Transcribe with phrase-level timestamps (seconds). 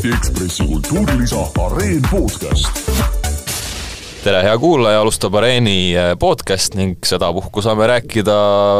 [0.00, 2.80] Eesti Ekspressi kultuurilisa Areen podcast.
[4.24, 8.36] tere, hea kuulaja, alustab Areeni eh, podcast ning sedapuhku saame rääkida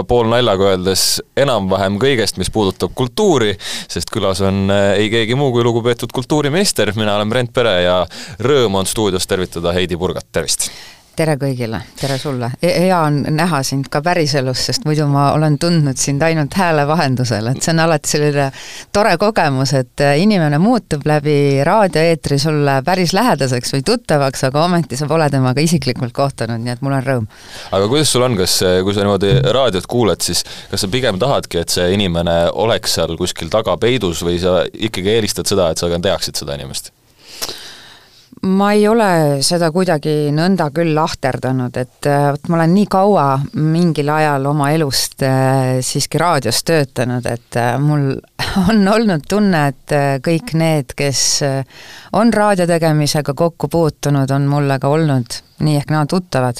[0.08, 1.02] poolnaljaga öeldes
[1.36, 6.94] enam-vähem kõigest, mis puudutab kultuuri, sest külas on eh, ei keegi muu kui lugupeetud kultuuriminister,
[6.96, 7.98] mina olen Brent Pere ja
[8.40, 10.70] rõõm on stuudios tervitada Heidi Purgat, tervist!
[11.20, 12.48] Tere kõigile, tere sulle!
[12.62, 17.50] hea on näha sind ka päriselus, sest muidu ma olen tundnud sind ainult hääle vahendusel,
[17.50, 18.46] et see on alati selline
[18.94, 21.34] tore kogemus, et inimene muutub läbi
[21.66, 26.84] raadioeetri sulle päris lähedaseks või tuttavaks, aga ometi sa pole temaga isiklikult kohtunud, nii et
[26.86, 27.26] mul on rõõm.
[27.76, 28.56] aga kuidas sul on, kas,
[28.86, 33.12] kui sa niimoodi raadiot kuuled, siis kas sa pigem tahadki, et see inimene oleks seal
[33.20, 36.94] kuskil taga peidus või sa ikkagi eelistad seda, et sa ka teaksid seda inimest?
[38.42, 43.26] Ma ei ole seda kuidagi nõnda küll lahterdanud, et äh, vot ma olen nii kaua
[43.60, 48.14] mingil ajal oma elust äh, siiski raadios töötanud, et äh, mul
[48.70, 51.44] on olnud tunne, et kõik need, kes
[52.16, 56.56] on raadio tegemisega kokku puutunud, on mulle ka olnud nii ehk naa tuttavad.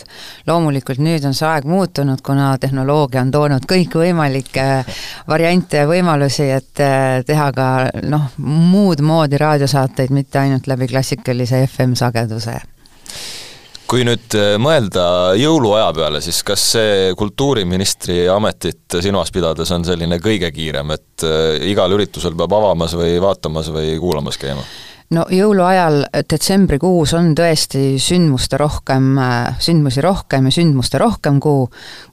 [0.47, 4.67] loomulikult nüüd on see aeg muutunud, kuna tehnoloogia on toonud kõikvõimalikke
[5.29, 7.69] variante ja võimalusi, et eh, teha ka
[8.09, 12.59] noh, muud moodi raadiosaateid, mitte ainult läbi klassikalise FM-sageduse
[13.91, 15.05] kui nüüd eh, mõelda
[15.39, 21.57] jõuluaja peale, siis kas see kultuuriministri ametit silmas pidades on selline kõige kiirem, et eh,
[21.73, 24.63] igal üritusel peab avamas või vaatamas või kuulamas käima?
[25.15, 29.17] No jõuluajal detsembrikuus on tõesti sündmuste rohkem,
[29.63, 31.65] sündmusi rohkem ja sündmuste rohkem kuu,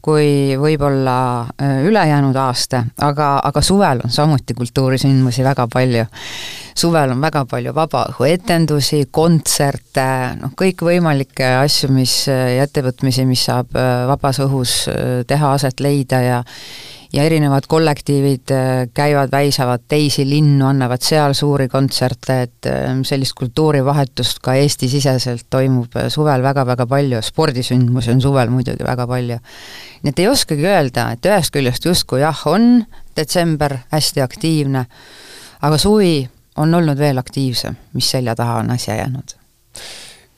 [0.01, 6.07] kui võib-olla äh, ülejäänud aasta, aga, aga suvel on samuti kultuurisündmusi väga palju.
[6.77, 10.09] suvel on väga palju vabaõhuetendusi, kontserte,
[10.41, 16.21] noh kõikvõimalikke asju, mis ja ettevõtmisi, mis saab äh, vabas õhus äh, teha, aset leida
[16.21, 16.43] ja
[17.13, 23.33] ja erinevad kollektiivid äh, käivad, väisavad teisi linnu, annavad seal suuri kontserte, et äh, sellist
[23.39, 29.39] kultuurivahetust ka Eesti-siseselt toimub äh, suvel väga-väga palju, spordisündmusi on suvel muidugi väga palju.
[30.03, 32.85] nii et ei oskagi öelda, et ühest küljest justkui jah, on
[33.17, 34.85] detsember hästi aktiivne,
[35.61, 36.27] aga suvi
[36.57, 39.37] on olnud veel aktiivsem, mis selja taha on asja jäänud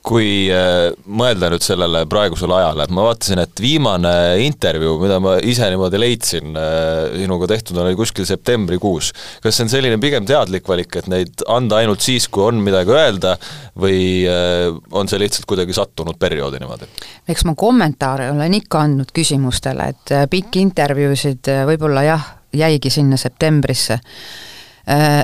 [0.06, 4.14] kui äh, mõelda nüüd sellele praegusele ajale, et ma vaatasin, et viimane
[4.46, 9.12] intervjuu, mida ma ise niimoodi leidsin, äh, sinuga tehtud oli kuskil septembrikuus.
[9.44, 12.96] kas see on selline pigem teadlik valik, et neid anda ainult siis, kui on midagi
[12.96, 13.36] öelda,
[13.80, 16.88] või äh, on see lihtsalt kuidagi sattunud perioodi niimoodi?
[17.30, 24.00] eks ma kommentaare olen ikka andnud küsimustele, et pikki intervjuusid võib-olla jah, jäigi sinna septembrisse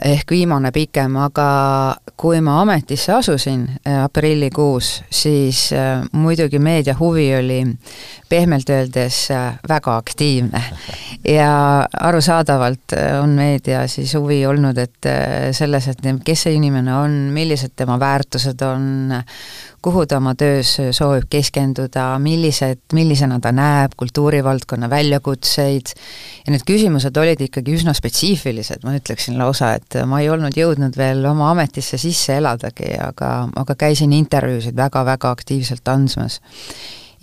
[0.06, 1.46] ehk viimane pikem, aga
[2.18, 7.62] kui ma ametisse asusin äh, aprillikuus, siis äh, muidugi meedia huvi oli
[8.30, 9.18] pehmelt öeldes
[9.70, 10.64] väga aktiivne.
[11.28, 15.10] ja arusaadavalt on meedia siis huvi olnud, et
[15.52, 19.14] selles, et kes see inimene on, millised tema väärtused on,
[19.86, 25.94] kuhu ta oma töös soovib keskenduda, millised, millisena ta näeb kultuurivaldkonna väljakutseid,
[26.46, 30.98] ja need küsimused olid ikkagi üsna spetsiifilised, ma ütleksin lausa, et ma ei olnud jõudnud
[30.98, 33.32] veel oma ametisse sisse eladagi, aga,
[33.62, 36.42] aga käisin intervjuusid väga-väga aktiivselt andmas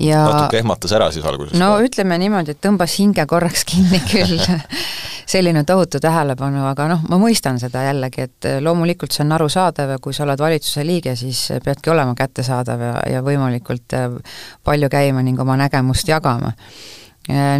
[0.00, 1.58] ja natuke ehmatas ära siis alguses?
[1.58, 1.86] no ka.
[1.86, 4.38] ütleme niimoodi, et tõmbas hinge korraks kinni küll
[5.32, 10.00] selline tohutu tähelepanu, aga noh, ma mõistan seda jällegi, et loomulikult see on arusaadav ja
[10.03, 14.10] kui sa oled valitsuse liige, siis peadki olema kättesaadav ja, ja võimalikult äh,
[14.65, 16.53] palju käima ning oma nägemust jagama.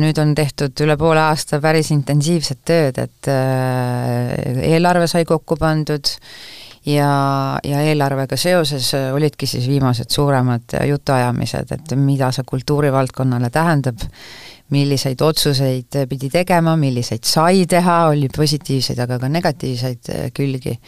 [0.03, 4.33] Nüüd on tehtud üle poole aasta päris intensiivset tööd, et äh,
[4.73, 6.11] eelarve sai kokku pandud
[6.87, 13.53] ja, ja eelarvega seoses äh, olidki siis viimased suuremad äh, jutuajamised, et mida see kultuurivaldkonnale
[13.55, 14.03] tähendab,
[14.73, 20.79] milliseid otsuseid pidi tegema, milliseid sai teha, oli positiivseid, aga ka negatiivseid äh, külgi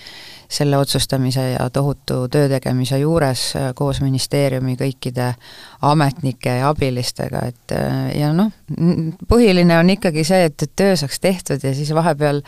[0.55, 3.43] selle otsustamise ja tohutu töö tegemise juures
[3.75, 5.33] koos ministeeriumi kõikide
[5.84, 7.75] ametnike ja abilistega, et
[8.19, 8.53] ja noh,
[9.28, 12.43] põhiline on ikkagi see, et, et töö saaks tehtud ja siis vahepeal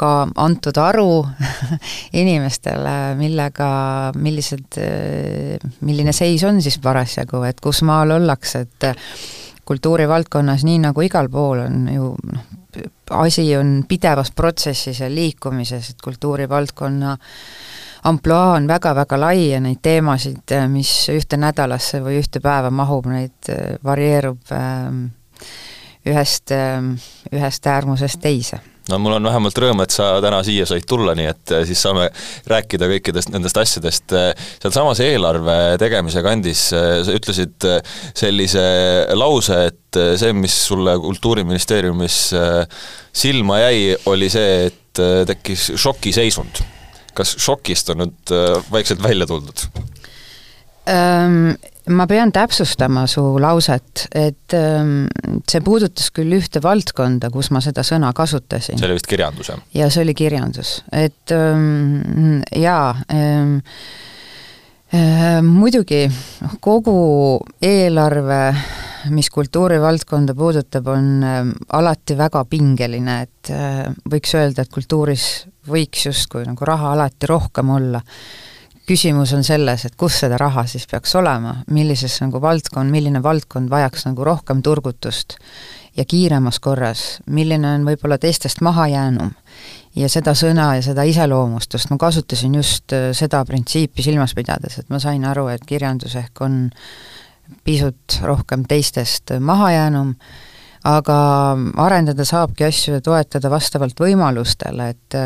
[0.00, 1.24] ka antud aru
[2.22, 3.68] inimestele, millega,
[4.16, 4.80] millised,
[5.84, 8.92] milline seis on siis parasjagu, et kus maal ollakse, et
[9.64, 12.44] kultuurivaldkonnas, nii nagu igal pool, on ju noh,
[13.10, 17.16] asi on pidevas protsessis ja liikumises, et kultuurivaldkonna
[18.04, 23.52] ampluaa on väga-väga lai ja neid teemasid, mis ühte nädalasse või ühte päeva mahub, neid
[23.84, 25.06] varieerub ähm,
[26.06, 26.94] ühest, ähm,
[27.32, 28.60] ühest äärmusest teise
[28.90, 31.82] no mul on vähemalt rõõm, et sa täna siia said tulla, nii et äh, siis
[31.86, 32.10] saame
[32.50, 34.16] rääkida kõikidest nendest asjadest.
[34.62, 37.80] sealsamas eelarve tegemise kandis äh, sa ütlesid äh,
[38.16, 38.64] sellise
[39.16, 42.16] lause, et see, mis sulle Kultuuriministeeriumis
[43.14, 46.64] silma jäi, oli see, et tekkis šokiseisund
[47.16, 49.66] kas šokist on nüüd äh, vaikselt välja tuldud?
[51.92, 58.12] Ma pean täpsustama su lauset, et see puudutas küll ühte valdkonda, kus ma seda sõna
[58.16, 58.78] kasutasin.
[58.80, 59.60] see oli vist kirjandus, jah?
[59.82, 61.34] jaa, see oli kirjandus, et
[62.56, 62.88] jaa,
[65.44, 66.00] muidugi
[66.64, 66.96] kogu
[67.60, 68.40] eelarve
[69.10, 75.26] mis kultuurivaldkonda puudutab, on ähm, alati väga pingeline, et äh, võiks öelda, et kultuuris
[75.68, 78.00] võiks justkui nagu raha alati rohkem olla.
[78.86, 83.70] Küsimus on selles, et kus seda raha siis peaks olema, millises nagu valdkond, milline valdkond
[83.72, 85.38] vajaks nagu rohkem turgutust
[85.96, 89.30] ja kiiremas korras, milline on võib-olla teistest mahajäänum.
[89.96, 94.88] ja seda sõna ja seda iseloomustust ma kasutasin just äh, seda printsiipi silmas pidades, et
[94.90, 96.70] ma sain aru, et kirjandus ehk on
[97.64, 100.14] pisut rohkem teistest mahajäänum,
[100.84, 101.18] aga
[101.80, 105.16] arendada saabki asju ja toetada vastavalt võimalustele, et,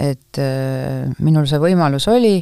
[0.00, 0.40] et
[1.20, 2.38] minul see võimalus oli,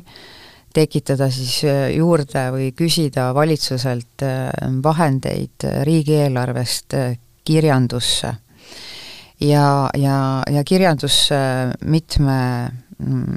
[0.70, 1.64] tekitada siis
[1.96, 4.22] juurde või küsida valitsuselt
[4.82, 6.94] vahendeid riigieelarvest
[7.44, 8.30] kirjandusse.
[9.40, 11.28] ja, ja, ja kirjandus
[11.82, 12.38] mitme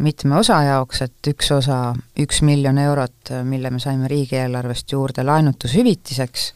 [0.03, 6.49] mitme osa jaoks, et üks osa, üks miljon eurot, mille me saime riigieelarvest juurde laenutushüvitiseks,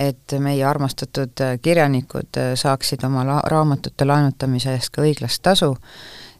[0.00, 5.74] et meie armastatud kirjanikud saaksid oma la-, raamatute laenutamise eest ka õiglast tasu,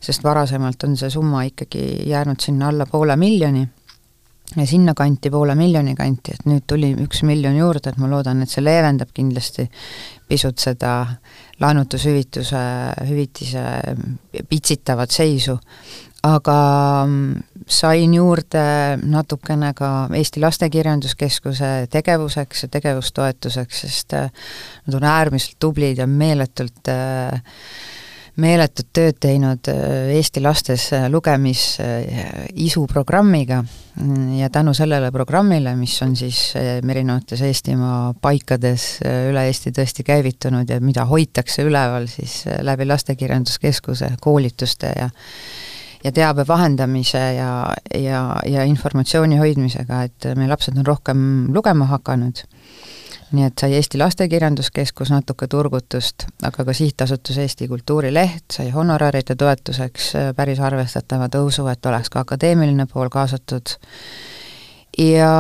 [0.01, 3.67] sest varasemalt on see summa ikkagi jäänud sinna alla poole miljoni
[4.57, 8.51] ja sinnakanti, poole miljoni kanti, et nüüd tuli üks miljon juurde, et ma loodan, et
[8.51, 9.67] see leevendab kindlasti
[10.29, 10.95] pisut seda
[11.61, 12.63] laenutushüvituse,
[13.09, 13.65] hüvitise
[14.49, 15.57] pitsitavat seisu,
[16.23, 16.57] aga
[17.71, 18.65] sain juurde
[19.03, 27.41] natukene ka Eesti Lastekirjanduskeskuse tegevuseks ja tegevustoetuseks, sest nad on äärmiselt tublid ja meeletult äh,
[28.41, 31.83] meeletut tööd teinud äh, Eesti lastes äh, lugemisu
[32.85, 33.63] äh, programmiga
[34.39, 40.79] ja tänu sellele programmile, mis on siis erinevates Eestimaa paikades üle Eesti tõesti käivitunud ja
[40.81, 45.11] mida hoitakse üleval siis läbi Lastekirjanduskeskuse koolituste ja
[46.05, 47.51] ja teabe vahendamise ja,
[47.95, 51.21] ja, ja informatsiooni hoidmisega, et meie lapsed on rohkem
[51.55, 52.45] lugema hakanud.
[53.31, 60.09] Nii et sai Eesti Lastekirjanduskeskus natuke turgutust, aga ka Sihtasutus Eesti Kultuurileht sai honoraride toetuseks
[60.19, 63.77] äh, päris arvestatava tõusu, et oleks ka akadeemiline pool kaasatud,
[65.01, 65.35] ja,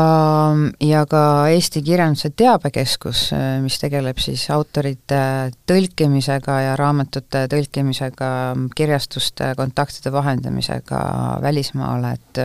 [0.80, 1.22] ja ka
[1.52, 5.20] Eesti Kirjanduse Teabekeskus, äh, mis tegeleb siis autorite
[5.68, 8.30] tõlkimisega ja raamatute tõlkimisega,
[8.76, 11.04] kirjastuste kontaktide vahendamisega
[11.44, 12.44] välismaale, et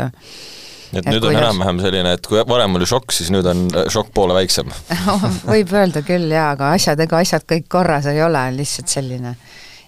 [0.96, 3.90] et, et nüüd on enam-vähem selline, et kui varem oli šokk, siis nüüd on äh,
[3.92, 4.72] šokk poole väiksem.
[5.54, 9.36] Võib öelda küll jaa, aga asjad, ega asjad kõik korras ei ole, lihtsalt selline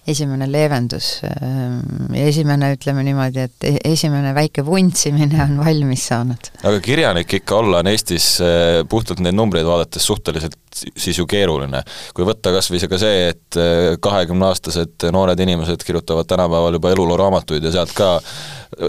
[0.08, 6.50] esimene leevendus ähm, ja esimene, ütleme niimoodi, et e-, esimene väike vuntsimine on valmis saanud.
[6.62, 11.82] aga kirjanik ikka olla on Eestis äh, puhtalt neid numbreid vaadates suhteliselt siis ju keeruline.
[12.14, 16.94] kui võtta kas või see ka see, et äh, kahekümneaastased noored inimesed kirjutavad tänapäeval juba
[16.96, 18.18] elulooraamatuid ja sealt ka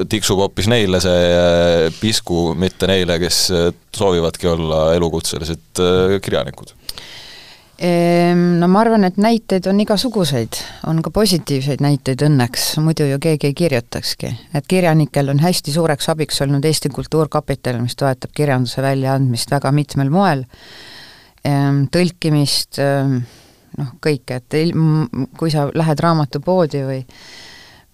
[0.09, 3.45] tiksub hoopis neile see pisku, mitte neile, kes
[3.95, 5.81] soovivadki olla elukutselised
[6.21, 6.75] kirjanikud
[8.59, 10.57] no ma arvan, et näiteid on igasuguseid,
[10.91, 14.31] on ka positiivseid näiteid õnneks, muidu ju keegi ei kirjutakski.
[14.53, 20.09] et kirjanikel on hästi suureks abiks olnud Eesti Kultuurkapital, mis toetab kirjanduse väljaandmist väga mitmel
[20.09, 20.43] moel,
[21.43, 23.21] ehm, tõlkimist, ehm,
[23.77, 25.07] noh, kõike, et ilm,
[25.37, 27.05] kui sa lähed raamatupoodi või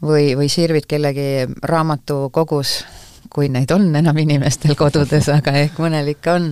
[0.06, 2.84] või, või sirvid kellegi raamatukogus,
[3.30, 6.52] kui neid on enam inimestel kodudes, aga ehk mõnel ikka on,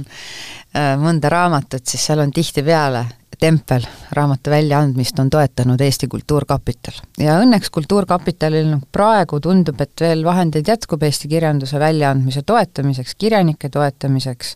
[1.01, 3.05] mõnda raamatut, siis seal on tihtipeale
[3.39, 6.99] tempel raamatu väljaandmist on toetanud Eesti Kultuurkapital.
[7.19, 14.55] ja õnneks Kultuurkapitalil praegu tundub, et veel vahendeid jätkub Eesti kirjanduse väljaandmise toetamiseks, kirjanike toetamiseks,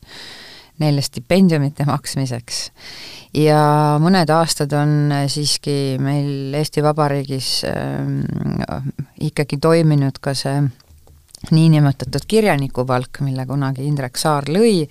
[0.79, 2.71] neile stipendiumite maksmiseks.
[3.33, 3.61] ja
[4.01, 8.91] mõned aastad on siiski meil Eesti Vabariigis äh,
[9.29, 10.61] ikkagi toiminud ka see
[11.51, 14.87] niinimetatud kirjanikupalk, mille kunagi Indrek Saar lõi,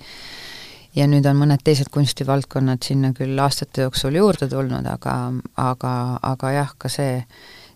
[0.96, 5.16] ja nüüd on mõned teised kunstivaldkonnad sinna küll aastate jooksul juurde tulnud, aga,
[5.60, 7.18] aga, aga jah, ka see,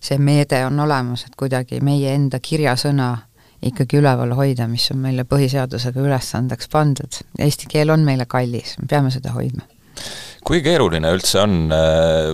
[0.01, 3.13] see meede on olemas, et kuidagi meie enda kirjasõna
[3.61, 7.21] ikkagi üleval hoida, mis on meile põhiseadusega ülesandeks pandud.
[7.39, 9.67] Eesti keel on meile kallis, me peame seda hoidma.
[10.45, 12.31] kui keeruline üldse on äh,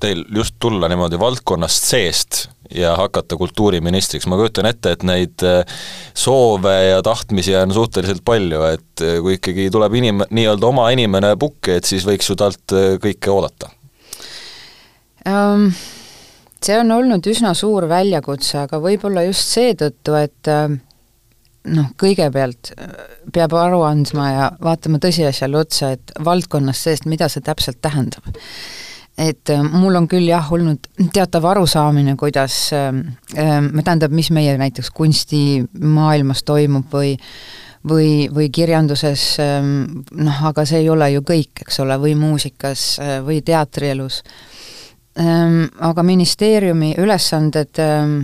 [0.00, 5.64] teil just tulla niimoodi valdkonnast seest ja hakata kultuuriministriks, ma kujutan ette, et neid äh,
[6.16, 11.34] soove ja tahtmisi on suhteliselt palju, et äh, kui ikkagi tuleb inim-, nii-öelda oma inimene
[11.40, 13.72] pukki, et siis võiks ju talt äh, kõike oodata
[15.28, 15.68] um,?
[16.64, 22.70] see on olnud üsna suur väljakutse, aga võib-olla just seetõttu, et noh, kõigepealt
[23.34, 28.32] peab aru andma ja vaatama tõsiasjale otsa, et valdkonnast seest, mida see täpselt tähendab.
[29.18, 32.90] Et äh, mul on küll jah, olnud teatav arusaamine, kuidas äh,,
[33.34, 37.14] tähendab, mis meie näiteks kunstimaailmas toimub või
[37.84, 42.94] või, või kirjanduses noh, aga see ei ole ju kõik, eks ole, või muusikas
[43.26, 44.22] või teatrielus.
[45.14, 48.14] Aga ministeeriumi ülesanded äh,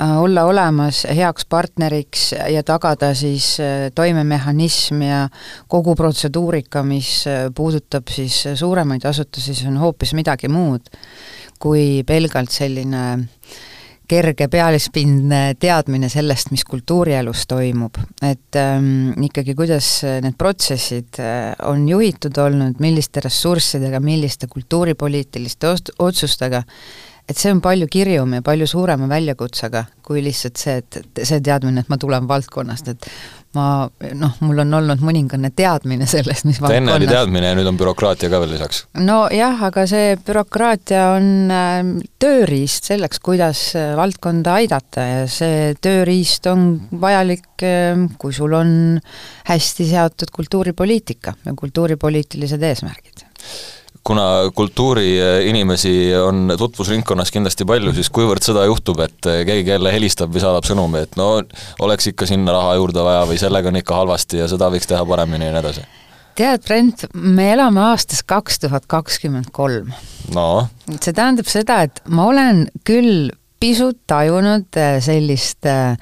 [0.00, 5.24] olla olemas heaks partneriks ja tagada siis äh, toimemehhanism ja
[5.68, 10.88] kogu protseduurika, mis äh, puudutab siis suuremaid asutusi, see on hoopis midagi muud
[11.60, 13.02] kui pelgalt selline
[14.10, 19.90] kerge pealispindne teadmine sellest, mis kultuurielus toimub, et ähm, ikkagi, kuidas
[20.24, 25.70] need protsessid äh, on juhitud olnud, milliste ressurssidega, milliste kultuuripoliitiliste
[26.02, 26.64] otsustega,
[27.30, 31.84] et see on palju kirjum ja palju suurema väljakutsega kui lihtsalt see, et see teadmine,
[31.84, 33.06] et ma tulen valdkonnast, et
[33.54, 33.64] ma
[34.18, 37.78] noh, mul on olnud mõningane teadmine sellest, mis valdkonnas enne oli teadmine ja nüüd on
[37.78, 38.84] bürokraatia ka veel lisaks?
[38.98, 41.78] nojah, aga see bürokraatia on äh,
[42.22, 46.70] tööriist selleks, kuidas äh, valdkonda aidata ja see tööriist on
[47.02, 48.72] vajalik, äh, kui sul on
[49.50, 53.26] hästi seatud kultuuripoliitika ja kultuuripoliitilised eesmärgid
[54.10, 60.42] kuna kultuuriinimesi on tutvusringkonnas kindlasti palju, siis kuivõrd seda juhtub, et keegi jälle helistab või
[60.42, 61.28] saadab sõnumi, et no
[61.86, 65.04] oleks ikka sinna raha juurde vaja või sellega on ikka halvasti ja seda võiks teha
[65.06, 65.86] paremini ja nii edasi?
[66.40, 69.92] tead, Brent, me elame aastas kaks tuhat kakskümmend kolm.
[70.34, 70.66] no?
[70.96, 73.30] see tähendab seda, et ma olen küll
[73.62, 75.94] pisut tajunud sellist äh,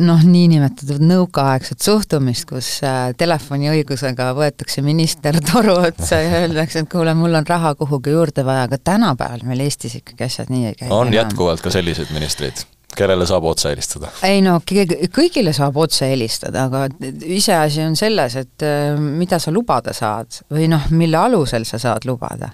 [0.00, 7.14] noh, niinimetatud nõukaaegset suhtumist, kus äh, telefoniõigusega võetakse minister toru otsa ja öeldakse, et kuule,
[7.18, 10.88] mul on raha kuhugi juurde vaja, aga tänapäeval meil Eestis ikkagi asjad nii ei käi.
[10.88, 11.18] on enam.
[11.20, 12.64] jätkuvalt ka selliseid ministreid?
[12.96, 14.10] kellele saab otse helistada?
[14.28, 16.86] ei no kõigile saab otse helistada, aga
[17.24, 22.08] iseasi on selles, et äh, mida sa lubada saad või noh, mille alusel sa saad
[22.08, 22.52] lubada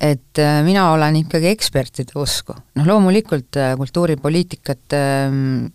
[0.00, 2.54] et äh, mina olen ikkagi ekspertide usku.
[2.78, 5.66] noh, loomulikult äh, kultuuripoliitikat, ähm,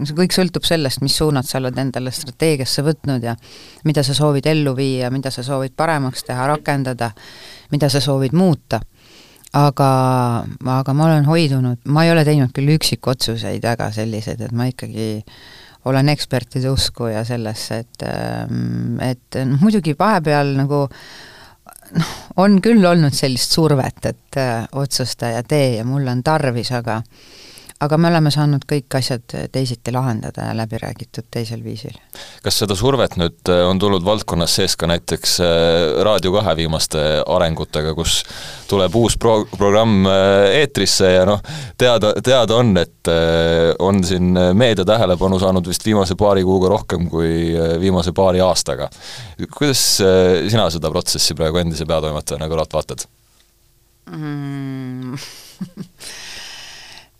[0.00, 3.34] see kõik sõltub sellest, mis suunad sa oled endale strateegiasse võtnud ja
[3.84, 7.10] mida sa soovid ellu viia, mida sa soovid paremaks teha, rakendada,
[7.74, 8.80] mida sa soovid muuta.
[9.54, 9.88] aga,
[10.66, 15.20] aga ma olen hoidunud, ma ei ole teinud küll üksikotsuseid väga selliseid, et ma ikkagi
[15.84, 20.86] olen ekspertide usku ja sellesse, et, ähm, et noh, muidugi vahepeal nagu
[21.94, 26.72] noh, on küll olnud sellist survet, et äh, otsusta ja tee ja mul on tarvis,
[26.74, 27.00] aga
[27.84, 31.96] aga me oleme saanud kõik asjad teisiti lahendada ja läbi räägitud teisel viisil.
[32.42, 37.02] kas seda survet nüüd äh, on tulnud valdkonnas sees ka näiteks äh, Raadio kahe viimaste
[37.36, 38.22] arengutega, kus
[38.70, 41.42] tuleb uus pro-, programm eetrisse ja noh,
[41.78, 43.10] teada, teada on, et
[43.84, 48.88] on siin meedia tähelepanu saanud vist viimase paari kuuga rohkem kui viimase paari aastaga.
[49.58, 49.84] kuidas
[50.50, 53.06] sina seda protsessi praegu endise peatoimetajana kõrvalt vaatad
[54.10, 55.14] mm.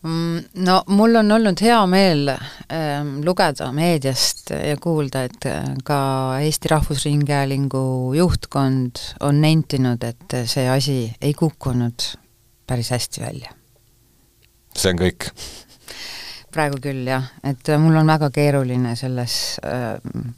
[0.05, 5.99] Mm, no mul on olnud hea meel äh, lugeda meediast ja kuulda, et äh, ka
[6.45, 12.11] Eesti Rahvusringhäälingu juhtkond on nentinud, et see asi ei kukkunud
[12.69, 13.57] päris hästi välja.
[14.77, 15.31] see on kõik?
[16.53, 19.95] praegu küll jah, et mul on väga keeruline selles äh,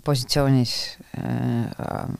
[0.07, 0.77] positsioonis
[1.19, 1.67] äh,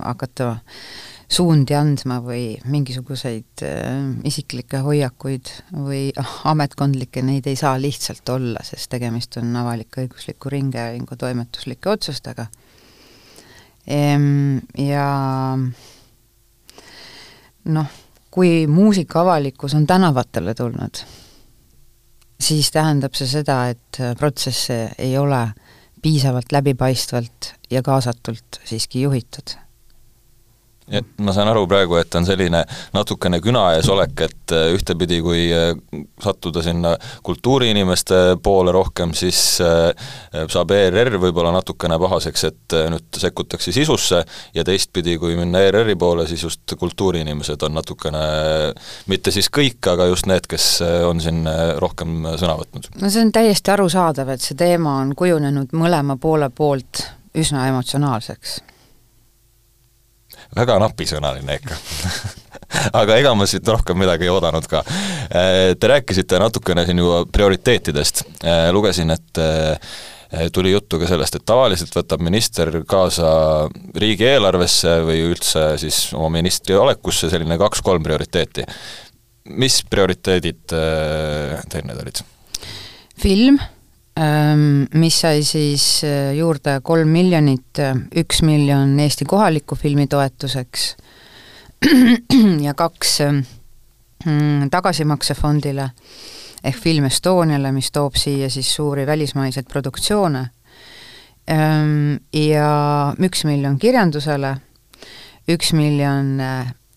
[0.03, 0.83] hakata äh,
[1.27, 3.97] suundi andma või mingisuguseid äh,
[4.29, 11.19] isiklikke hoiakuid või ah, ametkondlikke, neid ei saa lihtsalt olla, sest tegemist on avalik-õigusliku ringhäälingu
[11.19, 12.47] toimetuslike otsustega
[13.87, 14.63] ehm,.
[14.79, 15.09] Ja
[17.75, 17.93] noh,
[18.31, 21.03] kui muusikaavalikkus on tänavatele tulnud,
[22.39, 25.43] siis tähendab see seda, et protsesse ei ole
[26.03, 29.57] piisavalt läbipaistvalt ja kaasatult siiski juhitud
[30.87, 32.63] et ma saan aru praegu, et on selline
[32.95, 35.73] natukene küna ees olek, et äh, ühtepidi, kui äh,
[36.23, 36.95] sattuda sinna
[37.27, 39.91] kultuuriinimeste poole rohkem, siis äh,
[40.53, 44.23] saab ERR võib-olla natukene pahaseks, et nüüd sekkutakse sisusse,
[44.55, 48.23] ja teistpidi, kui minna ERR-i poole, siis just kultuuriinimesed on natukene,
[49.11, 50.69] mitte siis kõik, aga just need, kes
[51.09, 51.43] on siin
[51.83, 52.93] rohkem sõna võtnud.
[53.03, 57.03] no see on täiesti arusaadav, et see teema on kujunenud mõlema poole poolt
[57.37, 58.61] üsna emotsionaalseks
[60.57, 61.79] väga napisõnaline ikka
[63.01, 64.83] aga ega ma siit rohkem midagi ei oodanud ka.
[65.31, 69.97] Äh, te rääkisite natukene siin juba prioriteetidest, äh, lugesin, et äh,
[70.53, 73.29] tuli juttu ka sellest, et tavaliselt võtab minister kaasa
[73.95, 78.67] riigieelarvesse või üldse siis oma ministri olekusse selline kaks-kolm prioriteeti.
[79.47, 82.25] mis prioriteedid teil need olid?
[83.23, 83.61] film,
[84.17, 85.83] mis sai siis
[86.37, 87.83] juurde kolm miljonit,
[88.17, 90.87] üks miljon Eesti kohaliku filmi toetuseks
[92.67, 95.91] ja kaks mm, tagasimaksefondile
[96.65, 100.47] ehk Film Estoniale, mis toob siia siis suuri välismaiseid produktsioone,
[102.33, 102.71] ja
[103.23, 104.57] üks miljon kirjandusele,
[105.53, 106.41] üks miljon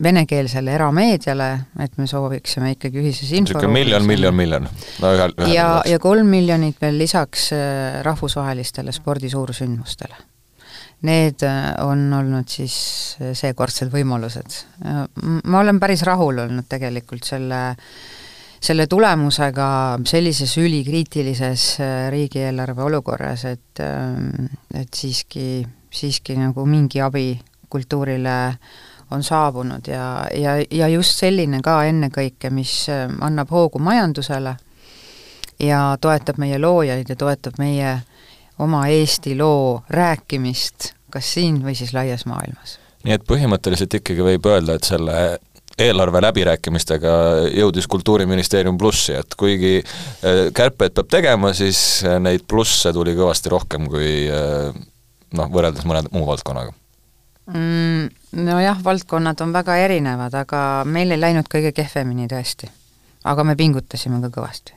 [0.03, 1.49] venekeelsele erameediale,
[1.83, 4.67] et me sooviksime ikkagi ühises niisugune miljon, miljon, miljon.
[5.03, 10.27] No ühel, ühel ja, ja kolm miljonit veel lisaks äh, rahvusvahelistele spordi suursündmustele
[11.07, 12.75] Need äh, on olnud siis
[13.19, 14.57] äh, seekordsed võimalused.
[14.83, 17.61] Ma olen päris rahul olnud tegelikult selle,
[18.59, 19.69] selle tulemusega
[20.07, 21.69] sellises ülikriitilises
[22.11, 23.83] riigieelarve olukorras, et,
[24.75, 27.33] et siiski, siiski nagu mingi abi
[27.69, 28.37] kultuurile
[29.11, 32.87] on saabunud ja, ja, ja just selline ka ennekõike, mis
[33.21, 34.55] annab hoogu majandusele
[35.59, 37.97] ja toetab meie loojaid ja toetab meie
[38.59, 42.77] oma Eesti loo rääkimist kas siin või siis laias maailmas.
[43.03, 45.15] nii et põhimõtteliselt ikkagi võib öelda, et selle
[45.79, 47.13] eelarve läbirääkimistega
[47.55, 53.53] jõudis Kultuuriministeerium plussi, et kuigi äh, kärpeid peab tegema, siis äh, neid plusse tuli kõvasti
[53.53, 54.75] rohkem kui äh,
[55.39, 56.75] noh, võrreldes mõne muu valdkonnaga
[57.53, 58.09] mm,?
[58.39, 62.69] Nojah, valdkonnad on väga erinevad, aga meil ei läinud kõige kehvemini tõesti.
[63.25, 64.75] aga me pingutasime ka kõvasti.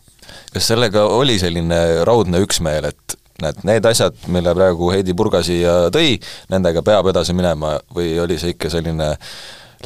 [0.55, 5.91] kas sellega oli selline raudne üksmeel, et näed, need asjad, mille praegu Heidi Purga siia
[5.95, 6.17] tõi,
[6.53, 9.13] nendega peab edasi minema või oli see ikka selline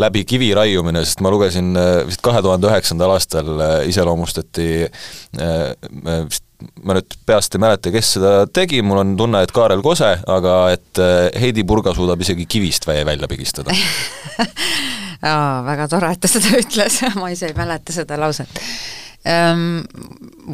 [0.00, 5.71] läbi kivi raiumine, sest ma lugesin äh, vist kahe tuhande üheksandal aastal äh, iseloomustati äh,
[6.28, 6.46] vist
[6.85, 10.59] ma nüüd peast ei mäleta, kes seda tegi, mul on tunne, et Kaarel Kose, aga
[10.75, 11.03] et
[11.37, 13.75] Heidi Purga suudab isegi kivist väe välja pigistada
[15.27, 18.63] Aa, väga tore, et ta seda ütles, ma ise ei mäleta seda lauset
[19.27, 19.83] Ehm,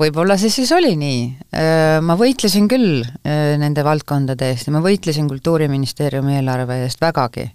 [0.01, 1.23] võib-olla see siis oli nii.
[1.53, 7.51] Ehm, ma võitlesin küll eh, nende valdkondade eest ja ma võitlesin Kultuuriministeeriumi eelarve eest vägagi.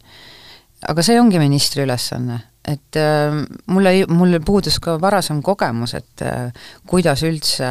[0.87, 6.25] aga see ongi ministri ülesanne, et ehm, mul ei, mul puudus ka varasem kogemus, et
[6.25, 7.69] eh, kuidas üldse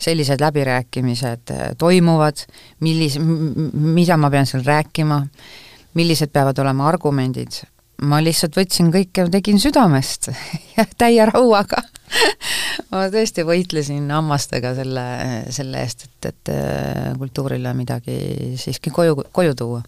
[0.00, 2.46] sellised läbirääkimised eh, toimuvad,
[2.84, 5.20] millis-, mida ma pean seal rääkima,
[5.98, 7.60] millised peavad olema argumendid,
[8.08, 10.30] ma lihtsalt võtsin kõike, tegin südamest
[10.76, 11.82] ja täie rauaga.
[12.92, 15.04] Ma tõesti võitlesin hammastega selle,
[15.54, 18.18] selle eest, et, et äh, kultuurile midagi
[18.60, 19.80] siiski koju, koju tuua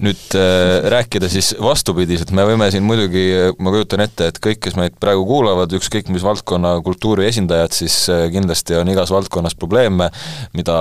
[0.00, 3.26] nüüd äh, rääkida siis vastupidiselt, me võime siin muidugi,
[3.60, 7.96] ma kujutan ette, et kõik, kes meid praegu kuulavad, ükskõik mis valdkonna kultuuri esindajad, siis
[8.12, 10.08] äh, kindlasti on igas valdkonnas probleeme,
[10.56, 10.78] mida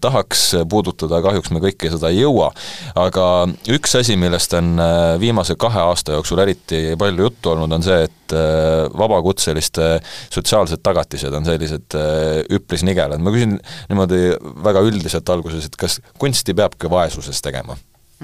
[0.00, 2.50] tahaks puudutada, kahjuks me kõike seda ei jõua.
[2.96, 3.28] aga
[3.76, 8.08] üks asi, millest on äh, viimase kahe aasta jooksul eriti palju juttu olnud, on see,
[8.08, 9.98] et äh, vabakutseliste
[10.32, 13.20] sotsiaalsed tagatised on sellised äh, üpris nigelad.
[13.20, 13.58] ma küsin
[13.92, 17.76] niimoodi väga üldiselt alguses, et kas kunsti peabki vaesuses tegema?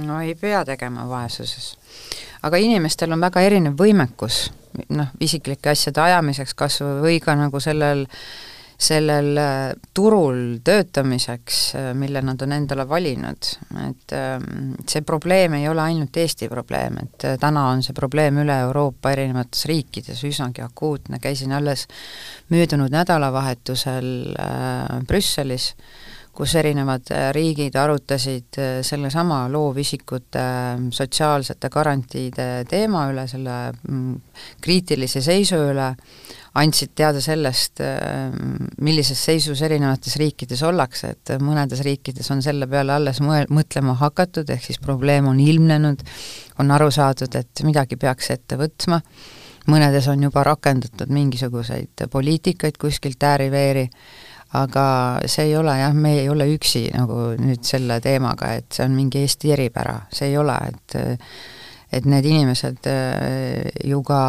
[0.07, 1.77] No ei pea tegema vaesuses.
[2.43, 4.51] aga inimestel on väga erinev võimekus,
[4.89, 8.07] noh, isiklike asjade ajamiseks kas või, või ka nagu sellel
[8.81, 13.49] sellel äh, turul töötamiseks, äh, mille nad on endale valinud,
[13.85, 18.41] et ähm, see probleem ei ole ainult Eesti probleem, et äh, täna on see probleem
[18.41, 21.87] üle Euroopa erinevates riikides üsnagi akuutne, käisin alles
[22.49, 24.09] möödunud nädalavahetusel
[25.07, 25.75] Brüsselis.
[25.77, 26.00] äh,
[26.41, 34.15] kus erinevad äh, riigid arutasid äh, sellesama loovisikute äh, sotsiaalsete garantiide teema üle, selle mm,
[34.65, 35.91] kriitilise seisu üle,
[36.61, 37.79] andsid teada sellest,
[38.83, 44.51] millises seisus erinevates riikides ollakse, et mõnedes riikides on selle peale alles mõe-, mõtlema hakatud,
[44.51, 46.03] ehk siis probleem on ilmnenud,
[46.59, 48.99] on aru saadud, et midagi peaks ette võtma,
[49.71, 53.87] mõnedes on juba rakendatud mingisuguseid poliitikaid kuskilt ääri-veeri,
[54.59, 54.85] aga
[55.31, 58.97] see ei ole jah, me ei ole üksi nagu nüüd selle teemaga, et see on
[58.99, 60.99] mingi Eesti eripära, see ei ole, et
[61.91, 64.21] et need inimesed äh, ju ka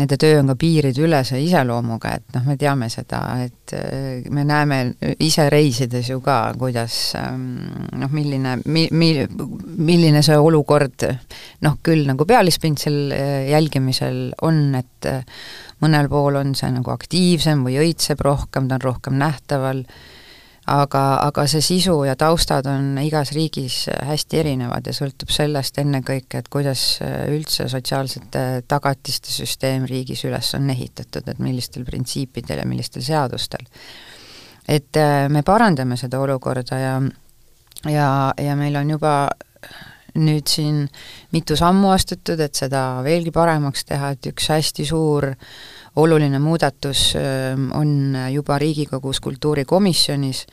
[0.00, 4.80] nende töö on ka piirideülese iseloomuga, et noh, me teame seda, et äh, me näeme
[5.20, 7.46] ise reisides ju ka, kuidas ähm,
[8.00, 9.26] noh, milline, mi-, mi-,
[9.90, 11.06] milline see olukord
[11.66, 15.10] noh, küll nagu pealispindsel äh, jälgimisel on, et
[15.80, 19.84] mõnel pool on see nagu aktiivsem või õitseb rohkem, ta on rohkem nähtaval,
[20.66, 26.42] aga, aga see sisu ja taustad on igas riigis hästi erinevad ja sõltub sellest ennekõike,
[26.42, 26.84] et kuidas
[27.32, 33.66] üldse sotsiaalsete tagatiste süsteem riigis üles on ehitatud, et millistel printsiipidel ja millistel seadustel.
[34.68, 37.00] et äh, me parandame seda olukorda ja
[37.88, 39.14] ja, ja meil on juba
[40.18, 40.86] nüüd siin
[41.32, 45.30] mitu sammu astutud, et seda veelgi paremaks teha, et üks hästi suur
[45.96, 47.14] oluline muudatus
[47.74, 50.46] on juba Riigikogus kultuurikomisjonis,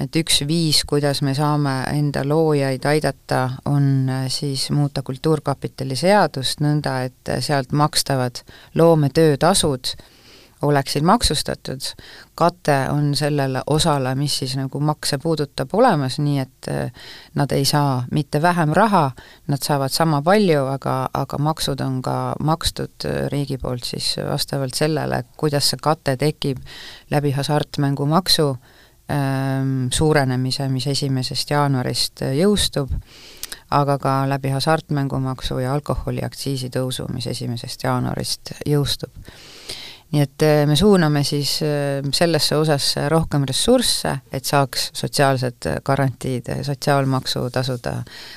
[0.00, 6.98] et üks viis, kuidas me saame enda loojaid aidata, on siis muuta Kultuurkapitali seadust nõnda,
[7.08, 8.42] et sealt makstavad
[8.74, 9.96] loometöötasud
[10.62, 11.80] oleksid maksustatud,
[12.34, 17.64] kate on sellele osale, mis siis nagu makse puudutab, olemas, nii et eh, nad ei
[17.64, 19.10] saa mitte vähem raha,
[19.48, 24.74] nad saavad sama palju, aga, aga maksud on ka makstud eh, riigi poolt siis vastavalt
[24.74, 26.62] sellele, kuidas see kate tekib
[27.12, 28.48] läbi hasartmängumaksu
[29.12, 32.96] ähm, suurenemise, mis esimesest jaanuarist eh, jõustub,
[33.76, 39.12] aga ka läbi hasartmängumaksu ja alkoholiaktsiisi tõusu, mis esimesest jaanuarist jõustub
[40.14, 46.50] nii et äh, me suuname siis äh, sellesse osasse rohkem ressursse, et saaks sotsiaalsed garantiid,
[46.66, 47.96] sotsiaalmaksu tasuda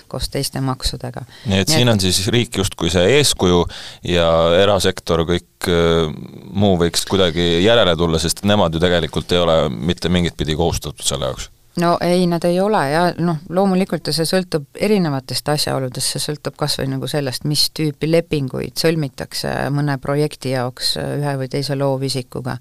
[0.09, 1.25] koos teiste maksudega.
[1.45, 1.93] nii et nii siin et...
[1.93, 3.61] on siis riik justkui see eeskuju
[4.09, 4.31] ja
[4.63, 6.09] erasektor, kõik äh,
[6.49, 11.05] muu võiks kuidagi järele tulla, sest nemad ju tegelikult ei ole mitte mingit pidi kohustatud
[11.05, 16.23] selle jaoks no ei, nad ei ole ja noh, loomulikult see sõltub erinevatest asjaoludest, see
[16.23, 21.77] sõltub kas või nagu sellest, mis tüüpi lepinguid sõlmitakse mõne projekti jaoks ühe või teise
[21.79, 22.57] loovisikuga.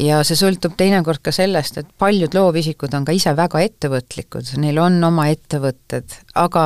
[0.00, 4.78] Ja see sõltub teinekord ka sellest, et paljud loovisikud on ka ise väga ettevõtlikud, neil
[4.80, 6.64] on oma ettevõtted, aga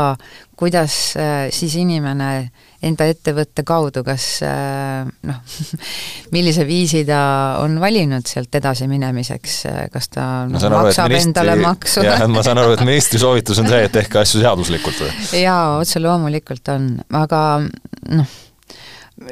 [0.54, 2.52] kuidas äh, siis inimene
[2.84, 5.58] enda ettevõtte kaudu, kas äh, noh,
[6.34, 7.22] millise viisi ta
[7.62, 9.58] on valinud sealt edasi minemiseks,
[9.92, 12.06] kas ta no, aru, maksab ministri, endale maksu?
[12.06, 15.12] jah, ma saan aru, et ministri soovitus on see, et tehke asju seaduslikult või?
[15.46, 18.40] jaa, otse loomulikult on, aga noh,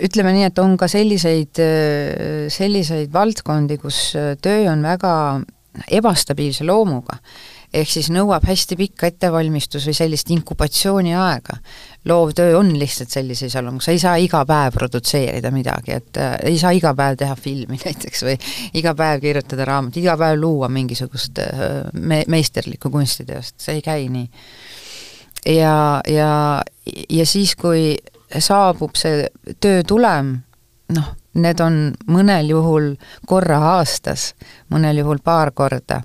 [0.02, 1.58] ütleme nii, et on ka selliseid,
[2.52, 4.04] selliseid valdkondi, kus
[4.42, 5.14] töö on väga
[5.90, 7.18] ebastabiilse loomuga.
[7.72, 11.56] Ehk siis nõuab hästi pikka ettevalmistus või sellist inkubatsiooniaega.
[12.08, 16.58] loovtöö on lihtsalt sellise iseloomuga, sa ei saa iga päev produtseerida midagi, et äh, ei
[16.58, 18.36] saa iga päev teha filmi näiteks või
[18.74, 24.08] iga päev kirjutada raamat, iga päev luua mingisugust äh, me-, meisterlikku kunstiteost, see ei käi
[24.08, 24.28] nii.
[25.56, 26.62] ja, ja,
[27.08, 27.96] ja siis, kui
[28.38, 29.26] saabub see
[29.60, 30.36] töö tulem,
[30.92, 31.78] noh, need on
[32.12, 32.92] mõnel juhul
[33.28, 34.32] korra aastas,
[34.72, 36.02] mõnel juhul paar korda.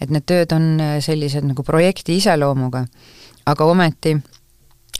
[0.00, 2.84] Et need tööd on sellised nagu projekti iseloomuga,
[3.46, 4.16] aga ometi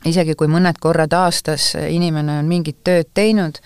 [0.09, 3.59] isegi kui mõned korrad aastas inimene on mingit tööd teinud,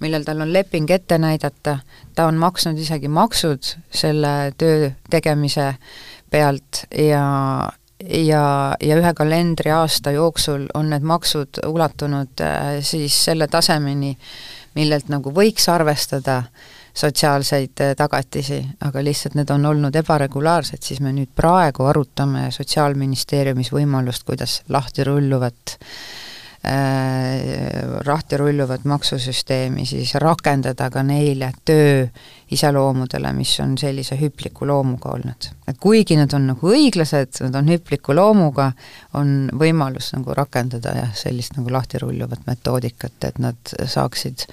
[0.00, 1.78] millel tal on leping ette näidata,
[2.14, 5.74] ta on maksnud isegi maksud selle töö tegemise
[6.32, 7.24] pealt ja,
[8.00, 8.44] ja,
[8.80, 14.16] ja ühe kalendriaasta jooksul on need maksud ulatunud äh, siis selle tasemeni,
[14.78, 16.42] millelt nagu võiks arvestada
[16.94, 23.72] sotsiaalseid äh, tagatisi, aga lihtsalt need on olnud ebaregulaarsed, siis me nüüd praegu arutame Sotsiaalministeeriumis
[23.72, 25.76] võimalust, kuidas lahti rulluvat
[26.68, 32.06] äh, lahti rulluvat maksusüsteemi siis rakendada ka neile töö
[32.52, 35.50] iseloomudele, mis on sellise hüpliku loomuga olnud.
[35.68, 38.72] et kuigi nad on nagu õiglased, nad on hüpliku loomuga,
[39.18, 44.46] on võimalus nagu rakendada jah, sellist nagu lahtirulluvat metoodikat, et nad saaksid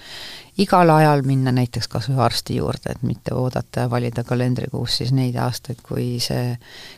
[0.59, 5.13] igal ajal minna näiteks kas või arsti juurde, et mitte oodata ja valida kalendrikuus siis
[5.15, 6.57] neid aastaid, kui see,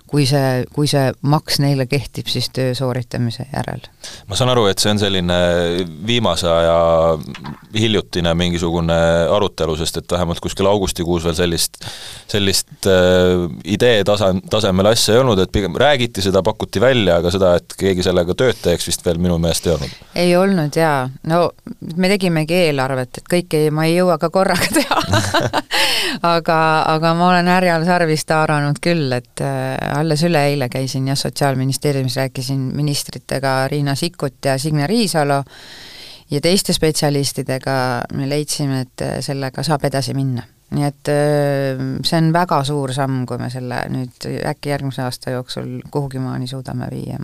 [0.10, 3.86] kui see, kui see maks neile kehtib siis töö sooritamise järel.
[4.28, 5.38] ma saan aru, et see on selline
[6.08, 6.78] viimase aja
[7.78, 8.98] hiljutine mingisugune
[9.30, 11.82] arutelu, sest et vähemalt kuskil augustikuus veel sellist,
[12.32, 17.32] sellist äh, idee tasa, tasemel asja ei olnud, et pigem räägiti seda, pakuti välja, aga
[17.34, 20.02] seda, et keegi sellega tööd teeks, vist veel minu meelest ei olnud.
[20.16, 21.44] ei olnud jaa, no
[21.96, 25.00] me tegimegi eelarvet, et kõik kõike ma ei jõua ka korraga teha.
[26.22, 26.58] Aga,
[26.92, 32.60] aga ma olen härjal sarvist haaranud küll, et äh, alles üleeile käisin jah, Sotsiaalministeeriumis, rääkisin
[32.76, 35.44] ministritega Riina Sikkut ja Signe Riisalo
[36.32, 37.78] ja teiste spetsialistidega.
[38.14, 41.12] Me leidsime, et äh, sellega saab edasi minna nii et
[42.08, 46.48] see on väga suur samm, kui me selle nüüd äkki järgmise aasta jooksul kuhugi maani
[46.48, 47.20] suudame viia.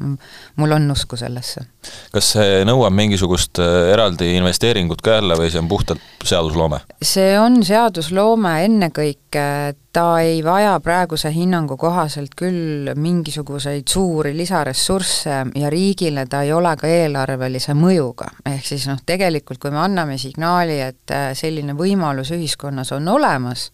[0.55, 1.65] mul on usku sellesse.
[2.11, 3.61] kas see nõuab mingisugust
[3.93, 6.79] eraldi investeeringut ka jälle või see on puhtalt seadusloome?
[7.01, 9.45] see on seadusloome ennekõike,
[9.93, 16.75] ta ei vaja praeguse hinnangu kohaselt küll mingisuguseid suuri lisaressursse ja riigile ta ei ole
[16.77, 18.29] ka eelarvelise mõjuga.
[18.45, 23.36] ehk siis noh, tegelikult kui me anname signaali, et äh, selline võimalus ühiskonnas on olemas,
[23.37, 23.69] olemas,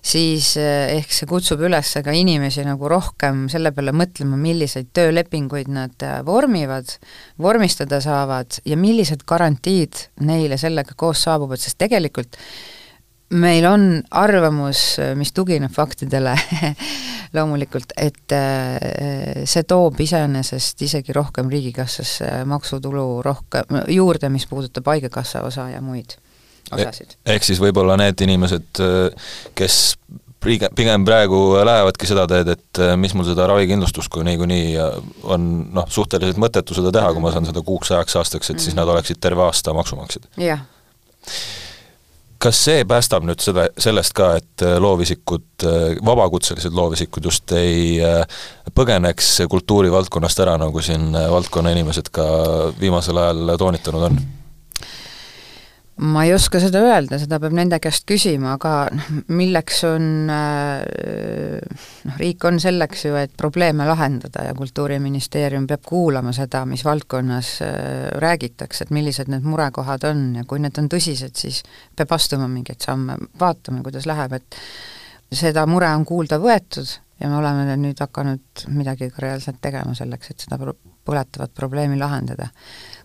[0.00, 5.68] siis eh, ehk see kutsub üles ka inimesi nagu rohkem selle peale mõtlema, milliseid töölepinguid
[5.72, 6.96] nad eh, vormivad,
[7.40, 12.40] vormistada saavad ja millised garantiid neile sellega koos saabuvad, sest tegelikult
[13.30, 16.32] meil on arvamus, mis tugineb faktidele
[17.36, 18.34] loomulikult, et
[19.46, 26.16] see toob iseenesest isegi rohkem riigikassasse maksutulu rohkem juurde, mis puudutab Haigekassa osa ja muid
[26.76, 27.16] osasid.
[27.26, 28.82] ehk siis võib-olla need inimesed,
[29.58, 29.78] kes
[30.40, 34.76] pigem, pigem praegu lähevadki seda teed, et mis mul seda ravikindlustust, kui niikuinii
[35.30, 38.78] on noh, suhteliselt mõttetu seda teha, kui ma saan seda kuuks ajaks aastaks, et siis
[38.78, 40.30] nad oleksid terve aasta maksumaksjad.
[40.40, 40.64] jah
[42.40, 47.98] kas see päästab nüüd selle, sellest ka, et äh, loovisikud, äh, vabakutselised loovisikud just ei
[48.04, 48.22] äh,
[48.76, 52.26] põgeneks kultuurivaldkonnast ära, nagu siin valdkonna inimesed ka
[52.80, 54.20] viimasel ajal toonitanud on?
[56.00, 61.58] Ma ei oska seda öelda, seda peab nende käest küsima, aga noh, milleks on äh,
[62.08, 67.52] noh, riik on selleks ju, et probleeme lahendada ja Kultuuriministeerium peab kuulama seda, mis valdkonnas
[67.66, 67.74] äh,
[68.22, 71.60] räägitakse, et millised need murekohad on ja kui need on tõsised, siis
[71.96, 74.60] peab astuma mingeid samme, vaatame, kuidas läheb, et
[75.36, 76.88] seda mure on kuulda võetud
[77.20, 80.56] ja me oleme nüüd hakanud midagi ka reaalselt tegema selleks, et seda
[81.04, 82.48] põletavat probleemi lahendada.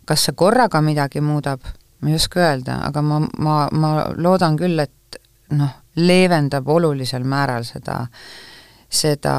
[0.05, 1.65] kas see korraga midagi muudab,
[2.06, 3.91] ma ei oska öelda, aga ma, ma, ma
[4.22, 5.18] loodan küll, et
[5.58, 8.04] noh, leevendab olulisel määral seda,
[8.86, 9.36] seda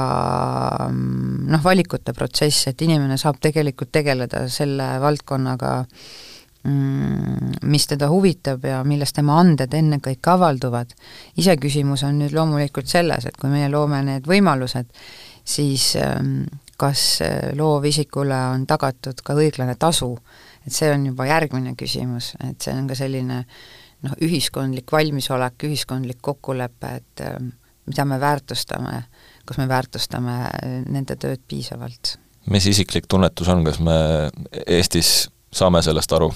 [0.90, 5.70] noh, valikute protsessi, et inimene saab tegelikult tegeleda selle valdkonnaga,
[6.66, 10.96] mm, mis teda huvitab ja milles tema anded ennekõike avalduvad.
[11.38, 14.90] iseküsimus on nüüd loomulikult selles, et kui meie loome need võimalused,
[15.44, 17.22] siis ähm, kas
[17.54, 20.16] loovisikule on tagatud ka õiglane tasu
[20.66, 23.42] et see on juba järgmine küsimus, et see on ka selline
[24.04, 27.38] noh, ühiskondlik valmisolek, ühiskondlik kokkulepe, et äh,
[27.86, 29.02] mida me väärtustame,
[29.46, 32.16] kas me väärtustame äh, nende tööd piisavalt.
[32.50, 33.96] mis isiklik tunnetus on, kas me
[34.66, 36.30] Eestis saame sellest aru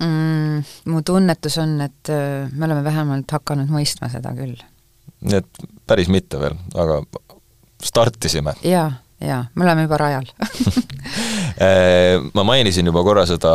[0.00, 0.64] mm,?
[0.92, 4.56] Mu tunnetus on, et äh, me oleme vähemalt hakanud mõistma seda küll.
[5.20, 7.02] nii et päris mitte veel, aga
[7.84, 8.56] startisime?
[8.64, 10.30] jaa, jaa, me oleme juba rajal.
[11.60, 13.52] Äh, ma mainisin juba korra seda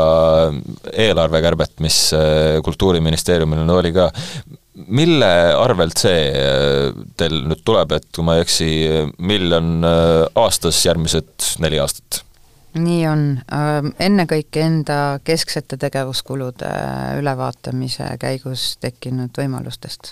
[0.93, 4.10] eelarvekärbet, mis äh, Kultuuriministeeriumil oli ka,
[4.88, 8.69] mille arvelt see äh, teil nüüd tuleb, et kui ma ei eksi,
[9.17, 9.89] miljon
[10.36, 12.21] aastas järgmised neli aastat?
[12.75, 13.21] nii on,
[14.04, 16.67] ennekõike enda kesksete tegevuskulude
[17.21, 20.12] ülevaatamise käigus tekkinud võimalustest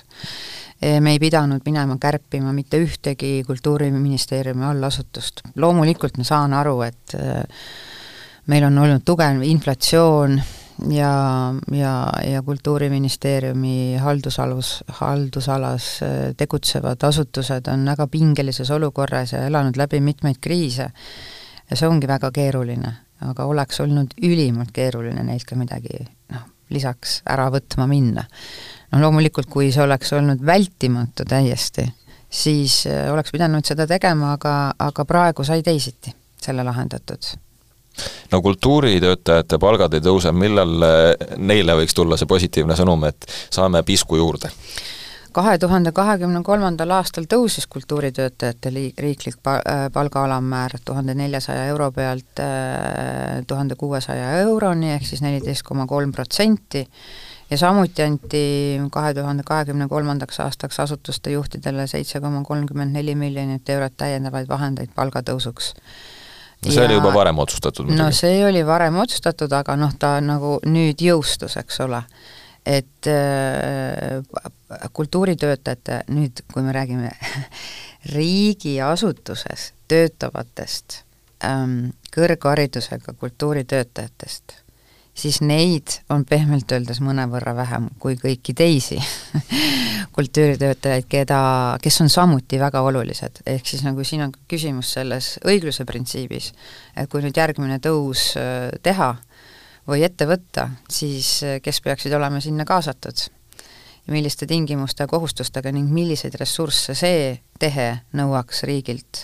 [1.00, 5.42] me ei pidanud minema kärpima mitte ühtegi Kultuuriministeeriumi allasutust.
[5.56, 7.16] loomulikult ma saan aru, et
[8.48, 10.42] meil on olnud tugev inflatsioon
[10.90, 19.78] ja, ja, ja Kultuuriministeeriumi haldusalus, haldusalas äh, tegutsevad asutused on väga pingelises olukorras ja elanud
[19.78, 20.92] läbi mitmeid kriise.
[21.70, 22.92] ja see ongi väga keeruline,
[23.24, 28.26] aga oleks olnud ülimalt keeruline neilt ka midagi noh, lisaks ära võtma minna.
[28.94, 31.88] No loomulikult, kui see oleks olnud vältimatu täiesti,
[32.30, 37.34] siis äh, oleks pidanud seda tegema, aga, aga praegu sai teisiti selle lahendatud.
[38.32, 43.84] No kultuuritöötajate palgad ei tõuse, millal eh, neile võiks tulla see positiivne sõnum, et saame
[43.86, 44.52] pisku juurde?
[45.34, 51.66] kahe tuhande kahekümne kolmandal aastal tõusis kultuuritöötajate liik-, riiklik pa-, äh, palga alammäär tuhande neljasaja
[51.72, 56.84] euro pealt äh, tuhande kuuesaja euroni, ehk siis neliteist koma kolm protsenti,
[57.54, 58.44] ja samuti anti
[58.92, 64.94] kahe tuhande kahekümne kolmandaks aastaks asutuste juhtidele seitse koma kolmkümmend neli miljonit eurot täiendavaid vahendeid
[64.96, 65.74] palgatõusuks
[66.66, 68.02] no see ja, oli juba varem otsustatud muidugi.
[68.02, 72.02] no see oli varem otsustatud, aga noh, ta nagu nüüd jõustus, eks ole.
[72.66, 74.24] et äh,
[74.94, 77.12] kultuuritöötajate, nüüd kui me räägime
[78.16, 81.04] riigiasutuses töötavatest
[81.46, 84.63] ähm, kõrgharidusega kultuuritöötajatest
[85.14, 88.98] siis neid on pehmelt öeldes mõnevõrra vähem kui kõiki teisi
[90.16, 91.42] kultuuritöötajaid, keda,
[91.82, 96.52] kes on samuti väga olulised, ehk siis nagu siin on küsimus selles õigluse printsiibis,
[96.98, 99.14] et kui nüüd järgmine tõus äh, teha
[99.90, 103.30] või ette võtta, siis äh, kes peaksid olema sinna kaasatud?
[104.12, 107.86] milliste tingimuste ja kohustustega ning milliseid ressursse see tehe
[108.20, 109.22] nõuaks riigilt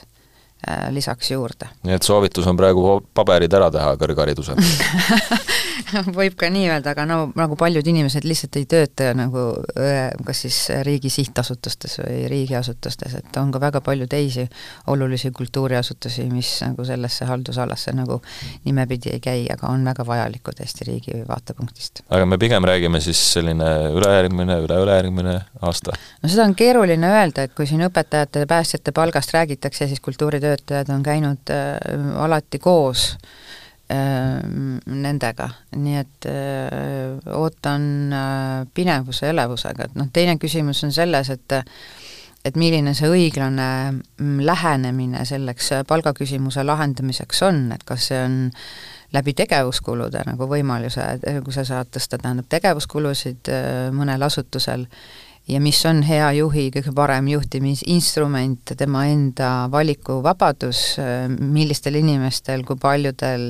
[0.67, 1.69] Äh, lisaks juurde.
[1.87, 4.57] nii et soovitus on praegu paberid ära teha kõrgharidusel
[6.19, 9.45] võib ka nii öelda, aga no nagu paljud inimesed lihtsalt ei tööta nagu
[9.79, 14.45] äh, kas siis riigi sihtasutustes või riigiasutustes, et on ka väga palju teisi
[14.91, 18.19] olulisi kultuuriasutusi, mis nagu sellesse haldusalasse nagu
[18.67, 22.03] nimepidi ei käi, aga on väga vajalikud Eesti riigi vaatepunktist.
[22.09, 25.95] aga me pigem räägime siis selline ülejärgmine, üle-ülejärgmine aasta?
[26.23, 30.49] no seda on keeruline öelda, et kui siin õpetajate ja päästjate palgast räägitakse, siis kultuuritöö
[30.49, 31.77] töötajad on käinud äh,
[32.23, 33.17] alati koos
[33.89, 41.57] nendega, nii et öö, ootan öö, pinevuse elevusega, et noh, teine küsimus on selles, et
[42.47, 48.37] et milline see õiglane mm, lähenemine selleks palgaküsimuse lahendamiseks on, et kas see on
[49.13, 51.03] läbi tegevuskulude nagu võimaluse,
[51.43, 53.49] kui sa saad tõsta, tähendab, tegevuskulusid
[53.97, 54.85] mõnel asutusel
[55.49, 60.81] ja mis on hea juhi kõige parem juhtimisinstrument, tema enda valikuvabadus,
[61.39, 63.47] millistel inimestel, kui paljudel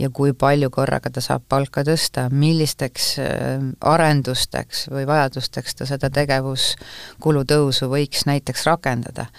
[0.00, 6.10] ja kui palju korraga ta saab palka tõsta, millisteks äh, arendusteks või vajadusteks ta seda
[6.12, 9.30] tegevuskulu tõusu võiks näiteks rakendada.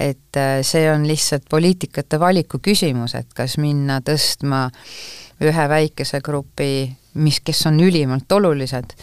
[0.00, 4.68] Et äh, see on lihtsalt poliitikate valiku küsimus, et kas minna tõstma
[5.42, 6.88] ühe väikese grupi,
[7.20, 8.96] mis, kes on ülimalt olulised,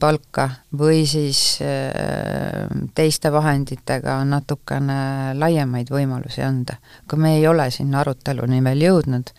[0.00, 6.78] palka või siis äh, teiste vahenditega natukene laiemaid võimalusi anda.
[7.04, 9.32] aga me ei ole sinna aruteluni veel jõudnud,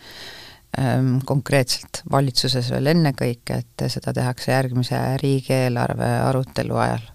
[0.78, 7.08] ähm, konkreetselt valitsuses veel ennekõike, et seda tehakse järgmise riigieelarve arutelu ajal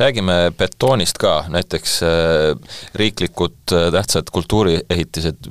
[0.00, 5.50] räägime betoonist ka, näiteks äh, riiklikud tähtsad kultuuriehitised,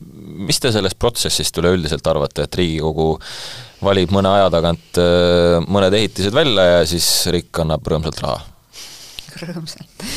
[0.49, 3.12] mis te sellest protsessist üleüldiselt arvate, et Riigikogu
[3.84, 8.42] valib mõne aja tagant äh, mõned ehitised välja ja siis riik annab rõõmsalt raha.
[9.46, 10.10] rõõmsalt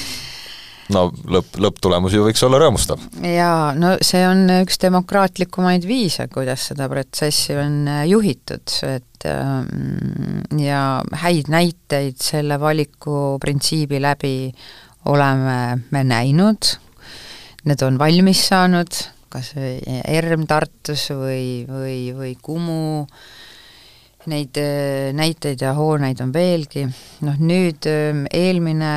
[0.92, 3.02] no lõpp, lõpptulemus ju võiks olla rõõmustav.
[3.22, 10.42] jaa, no see on üks demokraatlikumaid viise, kuidas seda protsessi on äh, juhitud, et ähm,
[10.58, 14.36] ja häid näiteid selle valiku printsiibi läbi
[15.10, 16.74] oleme me näinud,
[17.66, 23.30] need on valmis saanud, kas või ERM Tartus või, või, või Kumu äh,
[24.30, 26.84] Neid äh, näiteid ja hooneid on veelgi,
[27.26, 28.92] noh nüüd ähm, eelmine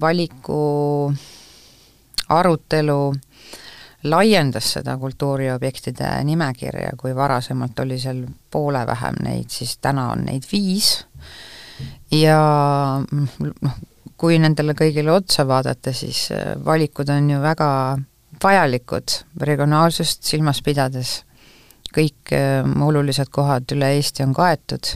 [0.00, 1.12] valiku
[2.34, 3.02] arutelu
[4.08, 10.46] laiendas seda kultuuriobjektide nimekirja, kui varasemalt oli seal poole vähem neid, siis täna on neid
[10.50, 10.90] viis.
[12.10, 12.40] Ja
[13.06, 13.78] noh,
[14.18, 17.70] kui nendele kõigile otsa vaadata, siis äh, valikud on ju väga
[18.42, 21.20] vajalikud regionaalsust silmas pidades
[21.98, 24.94] kõik äh, olulised kohad üle Eesti on kaetud.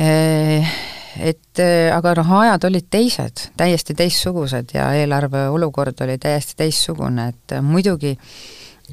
[0.00, 0.74] Äh,
[1.22, 7.28] et äh, aga noh, ajad olid teised, täiesti teistsugused ja eelarve olukord oli täiesti teistsugune,
[7.34, 8.16] et muidugi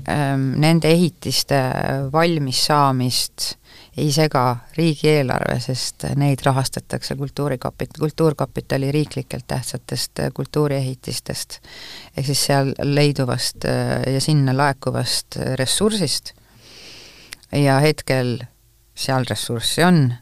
[0.06, 1.62] ähm, nende ehitiste
[2.14, 3.56] valmis saamist
[3.98, 11.60] ei sega riigieelarve, sest neid rahastatakse kultuurikapit-, kultuurkapitali riiklikelt tähtsatest kultuuriehitistest.
[12.18, 13.68] ehk siis seal leiduvast
[14.14, 16.34] ja sinna laekuvast ressursist
[17.52, 18.38] ja hetkel
[18.96, 20.14] seal ressurssi on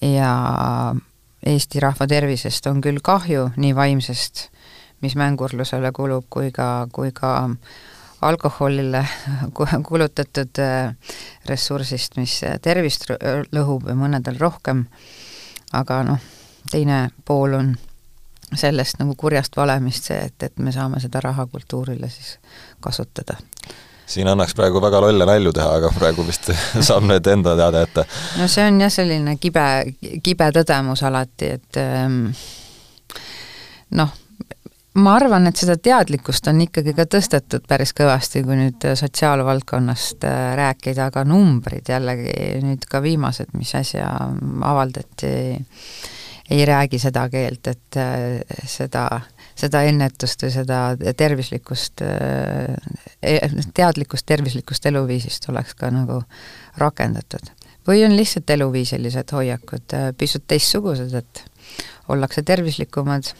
[0.00, 0.94] ja
[1.46, 4.44] Eesti rahva tervisest on küll kahju, nii vaimsest,
[5.02, 7.50] mis mängurlusele kulub, kui ka, kui ka
[8.22, 9.06] alkoholile
[9.88, 10.94] kulutatud äh,
[11.48, 13.08] ressursist, mis tervist
[13.52, 14.84] lõhub ja mõnedel rohkem,
[15.72, 16.28] aga noh,
[16.70, 17.72] teine pool on
[18.56, 22.36] sellest nagu kurjast valemist see, et, et me saame seda raha kultuurile siis
[22.80, 23.38] kasutada.
[24.06, 26.50] siin annaks praegu väga lolle nalju teha, aga praegu vist
[26.88, 28.04] saab need enda teada jätta.
[28.38, 29.66] no see on jah, selline kibe,
[30.22, 32.26] kibe tõdemus alati, et ähm,
[33.98, 34.12] noh,
[35.00, 40.40] ma arvan, et seda teadlikkust on ikkagi ka tõstetud päris kõvasti, kui nüüd sotsiaalvaldkonnast äh,
[40.58, 44.08] rääkida, aga numbrid jällegi nüüd ka viimased, mis äsja
[44.68, 45.32] avaldati,
[46.52, 49.06] ei räägi seda keelt, et äh, seda,
[49.58, 50.82] seda ennetust või seda
[51.16, 52.76] tervislikust, äh,
[53.22, 56.20] e-, teadlikkust tervislikust eluviisist oleks ka nagu
[56.82, 57.48] rakendatud.
[57.88, 61.44] või on lihtsalt eluviisilised hoiakud pisut teistsugused, et
[62.12, 63.32] ollakse tervislikumad,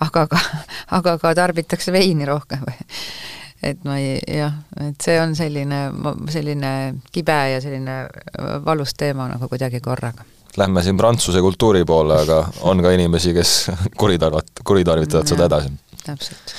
[0.00, 0.40] aga ka,
[0.98, 2.66] aga ka tarbitakse veini rohkem
[3.62, 5.80] et ma ei, jah, et see on selline,
[6.32, 6.72] selline
[7.14, 7.98] kibe ja selline
[8.66, 10.26] valus teema nagu kuidagi korraga.
[10.58, 13.52] Lähme siin prantsuse kultuuri poole, aga on ka inimesi, kes
[14.00, 15.72] kuritarvat-, kuritarvitavad seda edasi.
[16.02, 16.54] täpselt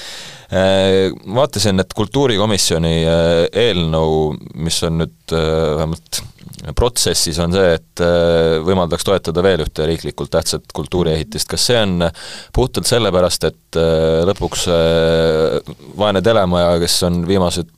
[0.48, 3.32] äh, vaatasin, et kultuurikomisjoni äh,
[3.66, 6.24] eelnõu, mis on nüüd äh, vähemalt
[6.72, 12.08] protsessis on see, et äh, võimaldaks toetada veel ühte riiklikult tähtsat kultuuriehitist, kas see on
[12.56, 17.74] puhtalt sellepärast, et äh, lõpuks äh, vaene telemaja, kes on viimased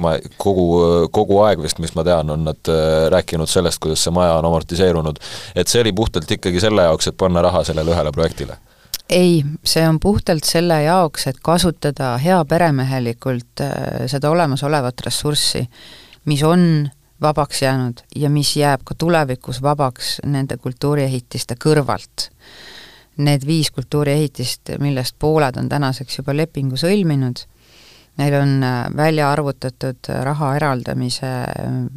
[0.00, 0.66] ma kogu,
[1.14, 2.70] kogu aeg vist, mis ma tean, on nad
[3.12, 5.20] rääkinud sellest, kuidas see maja on amortiseerunud,
[5.54, 8.56] et see oli puhtalt ikkagi selle jaoks, et panna raha sellele ühele projektile?
[9.12, 13.60] ei, see on puhtalt selle jaoks, et kasutada heaperemehelikult
[14.08, 15.66] seda olemasolevat ressurssi,
[16.32, 16.64] mis on
[17.20, 22.30] vabaks jäänud ja mis jääb ka tulevikus vabaks nende kultuuriehitiste kõrvalt.
[23.16, 27.46] Need viis kultuuriehitist, millest pooled on tänaseks juba lepingu sõlminud,
[28.14, 31.30] Neil on äh, välja arvutatud raha eraldamise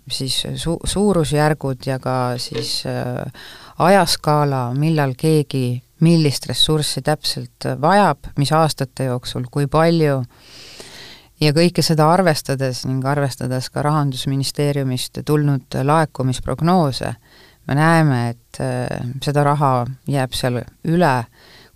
[0.10, 2.80] siis su-, suurusjärgud ja ka siis
[3.78, 10.22] ajaskaala, millal keegi millist ressurssi täpselt vajab, mis aastate jooksul, kui palju,
[11.42, 17.14] ja kõike seda arvestades ning arvestades ka Rahandusministeeriumist tulnud laekumisprognoose,
[17.68, 19.72] me näeme, et äh, seda raha
[20.10, 21.16] jääb seal üle,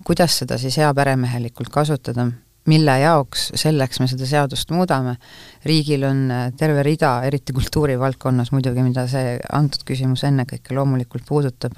[0.08, 2.30] kuidas seda siis heaperemehelikult kasutada,
[2.70, 5.18] mille jaoks, selleks me seda seadust muudame,
[5.66, 11.78] riigil on äh, terve rida, eriti kultuurivaldkonnas muidugi, mida see antud küsimus ennekõike loomulikult puudutab,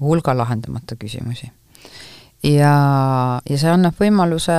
[0.00, 1.50] hulga lahendamata küsimusi
[2.42, 2.74] ja,
[3.48, 4.56] ja see annab võimaluse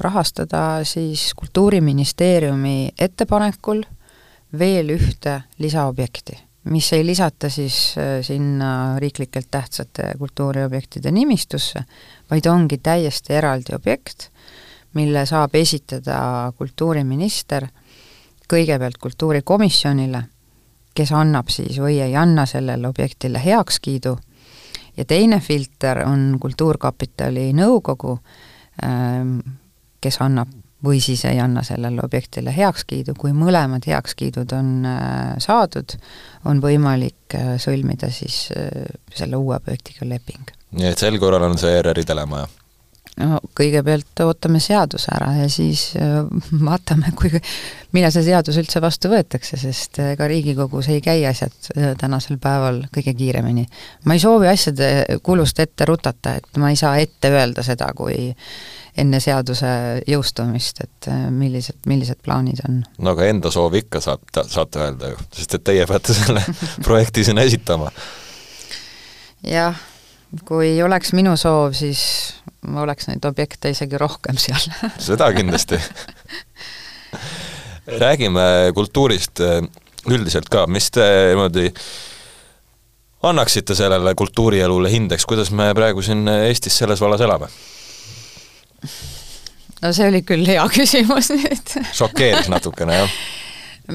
[0.00, 3.82] rahastada siis Kultuuriministeeriumi ettepanekul
[4.58, 6.38] veel ühte lisaobjekti,
[6.72, 11.84] mis ei lisata siis äh, sinna riiklikelt tähtsate kultuuriobjektide nimistusse,
[12.30, 14.30] vaid ongi täiesti eraldi objekt,
[14.96, 17.68] mille saab esitada kultuuriminister
[18.48, 20.22] kõigepealt kultuurikomisjonile,
[20.96, 24.16] kes annab siis või ei anna sellele objektile heakskiidu
[24.98, 28.18] ja teine filter on Kultuurkapitali nõukogu,
[28.84, 29.38] ähm,
[30.02, 30.50] kes annab
[30.84, 35.96] või siis ei anna sellele objektile heakskiidu, kui mõlemad heakskiidud on äh, saadud,
[36.46, 40.54] on võimalik äh, sõlmida siis äh, selle uue objektiga leping.
[40.78, 42.46] nii et sel korral on see ERR-i telemaja?
[43.18, 46.20] No kõigepealt ootame seaduse ära ja siis äh,
[46.68, 47.32] vaatame, kui,
[47.96, 52.40] millal see seadus üldse vastu võetakse, sest ega äh, Riigikogus ei käi asjad äh, tänasel
[52.42, 53.66] päeval kõige kiiremini.
[54.04, 58.30] ma ei soovi asjade kulust ette rutata, et ma ei saa ette öelda seda, kui
[58.98, 59.68] enne seaduse
[60.10, 62.80] jõustumist, et millised, millised plaanid on.
[62.98, 66.42] no aga enda soovi ikka saab, saate öelda ju, sest et teie peate selle
[66.86, 67.92] projekti sinna esitama.
[69.46, 69.86] jah,
[70.48, 72.02] kui oleks minu soov, siis
[72.68, 74.68] oleks neid objekte isegi rohkem seal.
[75.00, 75.78] Seda kindlasti.
[77.88, 78.42] Räägime
[78.76, 79.62] kultuurist äh,
[80.10, 81.70] üldiselt ka, mis te niimoodi
[83.28, 87.48] annaksite sellele kultuurielule hindeks, kuidas me praegu siin Eestis selles vallas elame?
[89.82, 91.74] no see oli küll hea küsimus nüüd.
[91.96, 93.18] Šokeeris natukene, jah?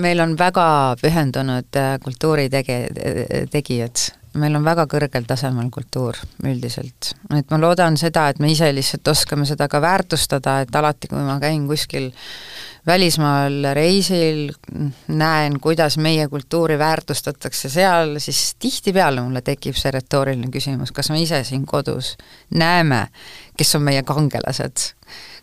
[0.01, 0.65] meil on väga
[1.01, 4.09] pühendunud äh, kultuuritege-, tegijad
[4.39, 7.13] meil on väga kõrgel tasemel kultuur üldiselt.
[7.38, 11.21] et ma loodan seda, et me ise lihtsalt oskame seda ka väärtustada, et alati, kui
[11.23, 12.11] ma käin kuskil
[12.88, 14.49] välismaal reisil,
[15.07, 21.21] näen, kuidas meie kultuuri väärtustatakse seal, siis tihtipeale mulle tekib see retooriline küsimus, kas me
[21.21, 22.15] ise siin kodus
[22.51, 23.05] näeme,
[23.57, 24.89] kes on meie kangelased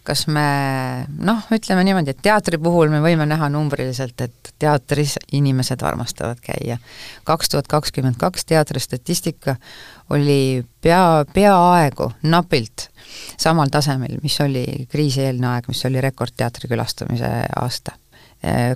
[0.06, 0.44] kas me
[1.18, 6.78] noh, ütleme niimoodi, et teatri puhul me võime näha numbriliselt, et teatris inimesed armastavad käia.
[7.24, 9.56] kaks tuhat kakskümmend kaks teatristatistika
[10.10, 12.88] oli pea, peaaegu napilt
[13.38, 17.99] samal tasemel, mis oli kriisieelne aeg, mis oli rekordteatri külastamise aasta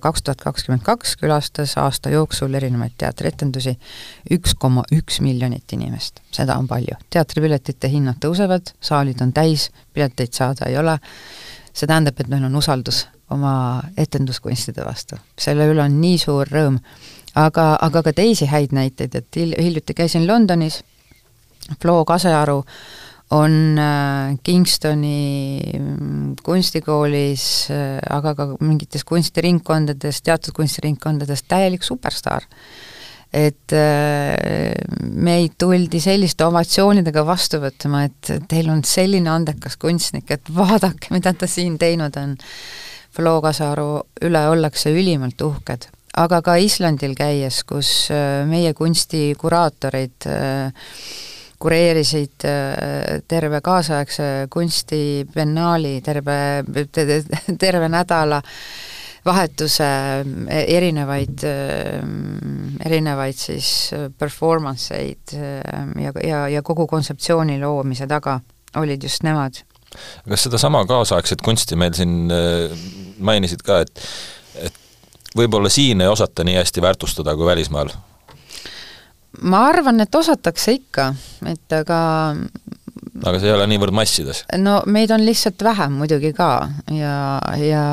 [0.01, 3.73] kaks tuhat kakskümmend kaks külastas aasta jooksul erinevaid teatrietendusi
[4.37, 6.99] üks koma üks miljonit inimest, seda on palju.
[7.11, 10.99] teatripiletite hinnad tõusevad, saalid on täis, pileteid saada ei ole,
[11.73, 15.17] see tähendab, et meil on usaldus oma etenduskunstide vastu.
[15.39, 16.79] selle üle on nii suur rõõm.
[17.35, 20.83] aga, aga ka teisi häid näiteid, et hil-, hiljuti käisin Londonis,
[21.81, 23.04] Flo Kasearu äh,
[23.35, 32.47] on äh, Kingstoni mm, kunstikoolis, äh, aga ka mingites kunstiringkondades, teatud kunstiringkondades täielik superstaar.
[33.35, 34.77] et äh,
[35.11, 41.33] meid tuldi selliste ovatsioonidega vastu võtma, et teil on selline andekas kunstnik, et vaadake, mida
[41.35, 42.37] ta siin teinud on.
[43.15, 43.89] Flo Kasaru
[44.27, 45.87] üle ollakse ülimalt uhked
[46.19, 47.91] aga ka Islandil käies, kus
[48.47, 50.91] meie kunstikuraatorid äh,
[51.63, 56.37] kureerisid äh, terve kaasaegse kunstibiennaali, terve,
[57.59, 58.41] terve nädala
[59.25, 59.89] vahetuse
[60.49, 62.01] e-, erinevaid, äh,
[62.85, 63.71] erinevaid siis
[64.19, 65.61] performance eid äh,
[66.05, 68.41] ja, ja, ja kogu kontseptsiooni loomise taga
[68.81, 69.63] olid just nemad.
[70.29, 72.33] kas sedasama kaasaegset kunsti meil siin
[73.19, 74.01] mainisid ka, et
[74.59, 74.81] et
[75.39, 77.95] võib-olla siin ei osata nii hästi väärtustada kui välismaal?
[79.43, 81.11] Ma arvan, et osatakse ikka,
[81.51, 82.01] et aga
[83.25, 84.45] aga see ei ole niivõrd massides?
[84.61, 86.51] no meid on lihtsalt vähem muidugi ka
[86.95, 87.17] ja,
[87.61, 87.85] ja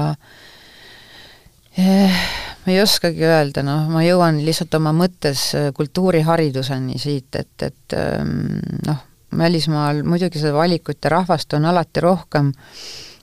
[1.78, 2.24] eh,
[2.66, 8.60] ma ei oskagi öelda, noh, ma jõuan lihtsalt oma mõttes kultuurihariduseni siit, et, et ehm,
[8.88, 9.06] noh,
[9.38, 12.52] välismaal muidugi seda valikut ja rahvast on alati rohkem,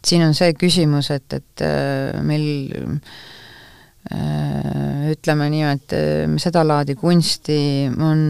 [0.04, 2.78] siin on see küsimus, et, et eh, meil
[5.12, 7.60] ütleme nii, et äh, sedalaadi kunsti
[7.92, 8.20] on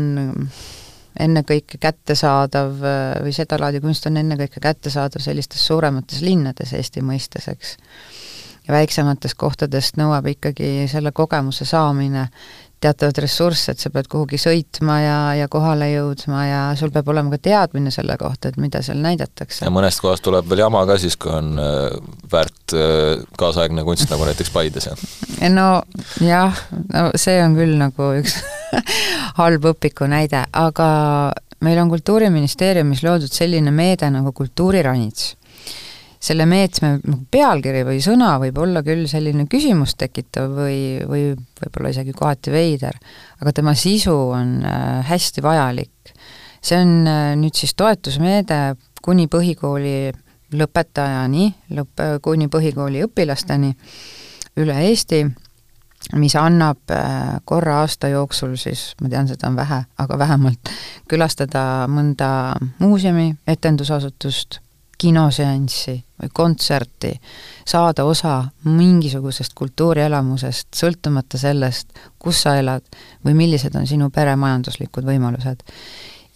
[1.18, 7.76] ennekõike kättesaadav äh, või sedalaadi kunst on ennekõike kättesaadav sellistes suuremates linnades Eesti mõistes, eks.
[8.66, 12.28] ja väiksematest kohtadest nõuab ikkagi selle kogemuse saamine
[12.80, 17.32] teatavat ressurssi, et sa pead kuhugi sõitma ja, ja kohale jõudma ja sul peab olema
[17.34, 19.64] ka teadmine selle kohta, et mida seal näidatakse.
[19.66, 21.96] ja mõnest kohast tuleb veel jama ka siis, kui on äh,
[22.32, 25.02] väärt äh, kaasaegne kunst, nagu näiteks Paides, jah?
[25.58, 25.68] no
[26.24, 26.62] jah,
[26.94, 28.38] no see on küll nagu üks
[29.40, 30.88] halb õpiku näide, aga
[31.66, 35.34] meil on Kultuuriministeeriumis loodud selline meede nagu Kultuuriranits
[36.20, 41.24] selle meetme nagu pealkiri või sõna võib olla küll selline küsimust tekitav või, või
[41.60, 42.98] võib-olla isegi kohati veider,
[43.38, 46.14] aga tema sisu on äh, hästi vajalik.
[46.60, 50.12] see on äh, nüüd siis toetusmeede kuni põhikooli
[50.58, 53.74] lõpetajani, lõpp, kuni põhikooli õpilasteni
[54.58, 55.22] üle Eesti,
[56.18, 60.72] mis annab äh, korra aasta jooksul siis, ma tean, seda on vähe, aga vähemalt
[61.10, 62.30] külastada mõnda
[62.80, 64.60] muuseumi, etendusasutust,
[64.98, 67.12] kinoseanssi või kontserti,
[67.66, 72.84] saada osa mingisugusest kultuurielamusest, sõltumata sellest, kus sa elad
[73.26, 75.62] või millised on sinu pere majanduslikud võimalused.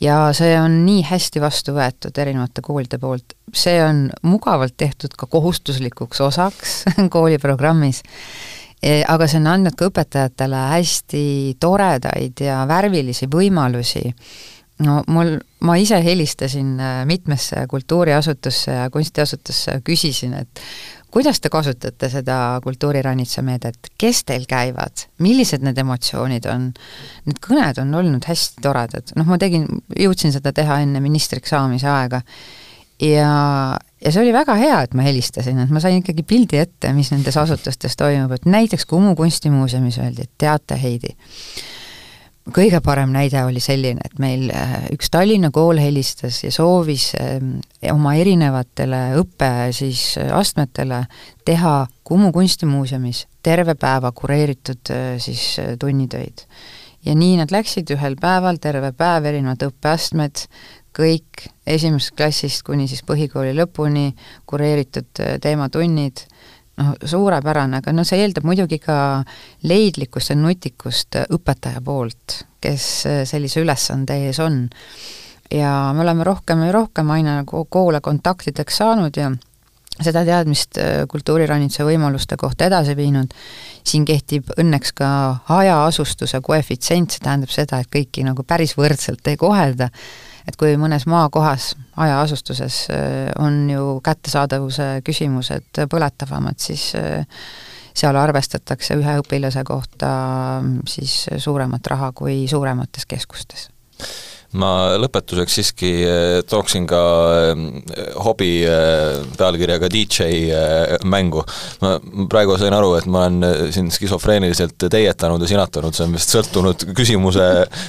[0.00, 5.26] ja see on nii hästi vastu võetud erinevate koolide poolt, see on mugavalt tehtud ka
[5.26, 6.84] kohustuslikuks osaks
[7.14, 8.02] kooliprogrammis,
[8.82, 14.06] e, aga see on andnud ka õpetajatele hästi toredaid ja värvilisi võimalusi
[14.80, 20.62] no mul, ma ise helistasin äh, mitmesse kultuuriasutusse ja kunstiasutusse, küsisin, et
[21.12, 26.70] kuidas te kasutate seda kultuuriranitsa meedet, kes teil käivad, millised need emotsioonid on?
[27.28, 29.68] Need kõned on olnud hästi toredad, noh ma tegin,
[29.98, 32.22] jõudsin seda teha enne ministriks saamise aega.
[33.02, 33.32] Ja,
[34.04, 37.10] ja see oli väga hea, et ma helistasin, et ma sain ikkagi pildi ette, mis
[37.10, 41.16] nendes asutustes toimub, et näiteks Kumu kunstimuuseumis öeldi, et teate, Heidi,
[42.50, 47.60] kõige parem näide oli selline, et meil äh, üks Tallinna kool helistas ja soovis ähm,
[47.92, 51.04] oma erinevatele õppe siis äh, astmetele
[51.46, 56.46] teha Kumu kunstimuuseumis terve päeva kureeritud äh, siis tunnitöid.
[57.04, 60.46] ja nii nad läksid ühel päeval, terve päev, erinevad õppeastmed,
[60.94, 64.12] kõik esimesest klassist kuni siis põhikooli lõpuni
[64.46, 66.26] kureeritud teematunnid
[66.80, 68.96] noh, suurepärane, aga no see eeldab muidugi ka
[69.68, 72.88] leidlikkust ja nutikust õpetaja poolt, kes
[73.28, 74.66] sellise ülesande ees on.
[75.52, 79.30] ja me oleme rohkem ja rohkem aina nagu koole kontaktideks saanud ja
[80.00, 83.34] seda teadmist äh, kultuuriranitsa võimaluste kohta edasi viinud,
[83.84, 85.08] siin kehtib õnneks ka
[85.50, 89.90] hajaasustuse koefitsient, see tähendab seda, et kõiki nagu päris võrdselt ei kohelda,
[90.48, 97.26] et kui mõnes maakohas hajaasustuses äh, on ju kättesaadavuse küsimused põletavamad, siis äh,
[97.94, 100.12] seal arvestatakse ühe õpilase kohta
[100.62, 103.68] mm, siis suuremat raha kui suuremates keskustes
[104.60, 107.00] ma lõpetuseks siiski eh, tooksin ka
[107.52, 107.62] eh,
[108.24, 110.28] hobi eh, pealkirjaga DJ
[111.08, 111.44] mängu.
[111.82, 111.94] ma
[112.30, 116.86] praegu sain aru, et ma olen siin skisofreeniliselt teietanud ja sinatanud, see on vist sõltunud
[116.96, 117.48] küsimuse,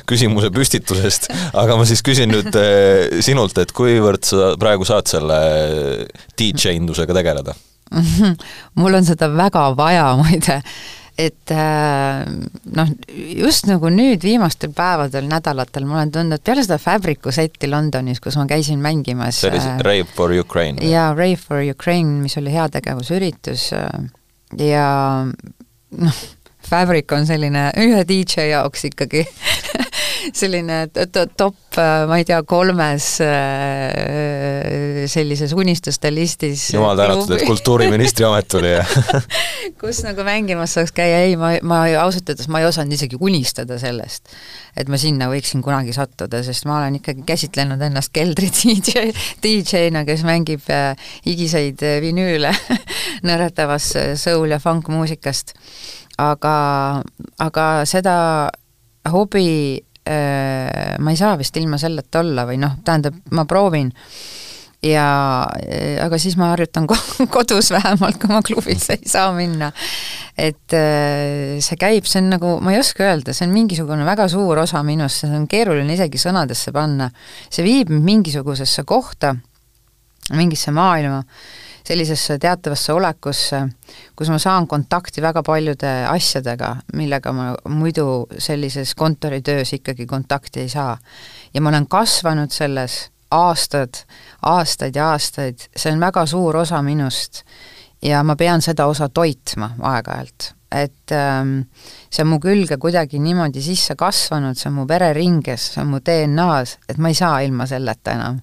[0.09, 2.55] küsimuse püstitusest, aga ma siis küsin nüüd
[3.25, 5.39] sinult, et kuivõrd sa praegu saad selle
[6.39, 7.55] DJ-ndusega tegeleda?
[8.79, 10.61] mul on seda väga vaja, muide
[11.17, 12.23] et äh,
[12.73, 12.91] noh,
[13.37, 18.37] just nagu nüüd viimastel päevadel, nädalatel ma olen tundnud, peale seda Fabricu setti Londonis, kus
[18.39, 20.81] ma käisin mängimas see oli siis äh, Rave for Ukraine?
[20.89, 24.07] jaa, Rave for Ukraine, mis oli heategevusüritus äh,
[24.57, 24.87] ja
[26.01, 26.23] noh,
[26.73, 29.21] Fabric on selline ühe DJ jaoks ikkagi
[30.39, 30.87] selline
[31.37, 36.69] top, äh, ma ei tea, kolmes äh, sellises unistuste listis.
[36.73, 38.85] jumal tänatud, et kultuuriministri amet tuli ja
[39.81, 43.77] kus nagu mängimas saaks käia, ei, ma, ma ausalt öeldes ma ei osanud isegi unistada
[43.81, 44.33] sellest,
[44.79, 49.11] et ma sinna võiksin kunagi sattuda, sest ma olen ikkagi käsitlenud ennast keldri DJ,
[49.43, 50.93] DJ-na, kes mängib äh,
[51.27, 52.53] higiseid vinüüle
[53.27, 55.53] nõretavas soul- ja funk-muusikast.
[56.17, 56.57] Aga,
[57.41, 58.17] aga seda
[59.09, 63.87] hobi Äh, ma ei saa vist ilma selleta olla või noh, tähendab, ma proovin
[64.83, 65.05] ja
[66.03, 66.89] aga siis ma harjutan
[67.35, 69.69] kodus vähemalt, kui ma klubisse ei saa minna.
[70.35, 74.27] et äh, see käib, see on nagu, ma ei oska öelda, see on mingisugune väga
[74.27, 77.07] suur osa minust, seda on keeruline isegi sõnadesse panna.
[77.47, 79.31] see viib mind mingisugusesse kohta,
[80.35, 81.23] mingisse maailma
[81.83, 83.61] sellisesse teatavasse olekusse,
[84.15, 90.69] kus ma saan kontakti väga paljude asjadega, millega ma muidu sellises kontoritöös ikkagi kontakti ei
[90.69, 90.97] saa.
[91.53, 94.03] ja ma olen kasvanud selles aastad,
[94.41, 97.43] aastaid ja aastaid, see on väga suur osa minust
[98.01, 100.53] ja ma pean seda osa toitma aeg-ajalt.
[100.73, 101.59] Et ähm,
[102.09, 105.99] see on mu külge kuidagi niimoodi sisse kasvanud, see on mu vereringes, see on mu
[106.01, 108.39] DNA-s, et ma ei saa ilma selleta enam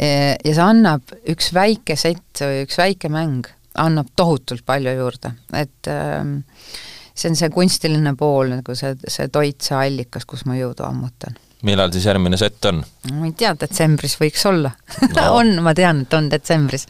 [0.00, 3.48] ja see annab üks väike sett või üks väike mäng,
[3.80, 6.38] annab tohutult palju juurde, et ähm,
[7.16, 11.38] see on see kunstiline pool, nagu see, see toit, see allikas, kus ma jõudu ammutan
[11.66, 12.82] millal siis järgmine sett on?
[13.16, 14.72] ma ei tea, detsembris võiks olla
[15.14, 15.24] no.
[15.40, 16.86] on, ma tean, et on detsembris.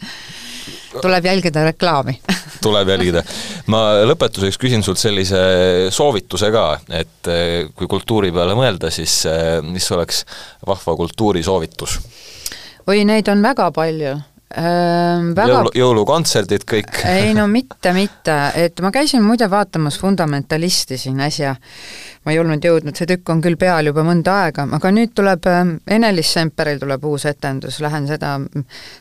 [1.00, 2.18] tuleb jälgida reklaami
[2.66, 3.22] tuleb jälgida.
[3.72, 5.40] ma lõpetuseks küsin sult sellise
[5.94, 10.24] soovituse ka, et eh, kui kultuuri peale mõelda, siis eh, mis oleks
[10.66, 11.98] vahva kultuurisoovitus?
[12.86, 14.16] Oi, neid on väga palju.
[14.56, 15.50] Ähm, väga...
[15.50, 17.00] Jõulu, jõulukontserdid kõik.
[17.10, 21.56] Ei no mitte, mitte, et ma käisin muide vaatamas Fundamentalisti siin äsja,
[22.24, 25.50] ma ei olnud jõudnud, see tükk on küll peal juba mõnda aega, aga nüüd tuleb
[25.50, 28.36] Ene-Liis Semperil tuleb uus etendus, lähen seda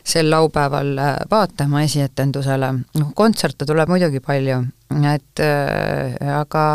[0.02, 4.64] sel laupäeval äh, vaatama esietendusele, noh kontserte tuleb muidugi palju,
[5.14, 6.66] et äh, aga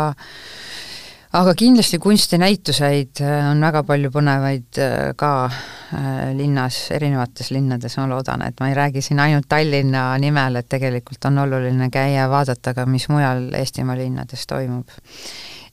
[1.32, 8.06] aga kindlasti kunstinäituseid äh, on väga palju põnevaid äh, ka äh, linnas, erinevates linnades, ma
[8.10, 12.30] loodan, et ma ei räägi siin ainult Tallinna nimel, et tegelikult on oluline käia ja
[12.30, 14.92] vaadata ka, mis mujal Eestimaa linnades toimub.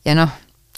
[0.05, 0.32] ja noh,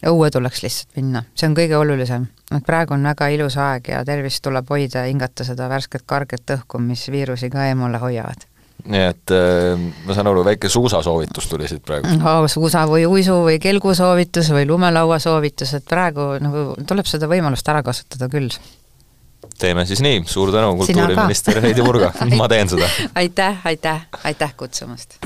[0.09, 2.27] õue tuleks lihtsalt minna, see on kõige olulisem.
[2.55, 6.57] et praegu on väga ilus aeg ja tervist tuleb hoida ja hingata seda värsket karget
[6.57, 8.50] õhku, mis viirusi ka eemale hoiavad
[8.85, 12.45] nii et äh, ma saan aru, väike suusasoovitus tuli siit praegu oh,.
[12.51, 17.67] suusa või uisu või kelgu soovitus või lumelaua soovitus, et praegu nagu tuleb seda võimalust
[17.71, 18.49] ära kasutada küll.
[19.59, 22.89] teeme siis nii, suur tänu, kultuuriminister Heidi Purga ma teen seda.
[23.15, 25.19] aitäh, aitäh, aitäh kutsumast.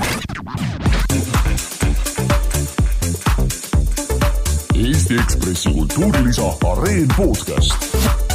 [4.76, 8.25] Eesti Ekspressi kultuurilisa Areen podcast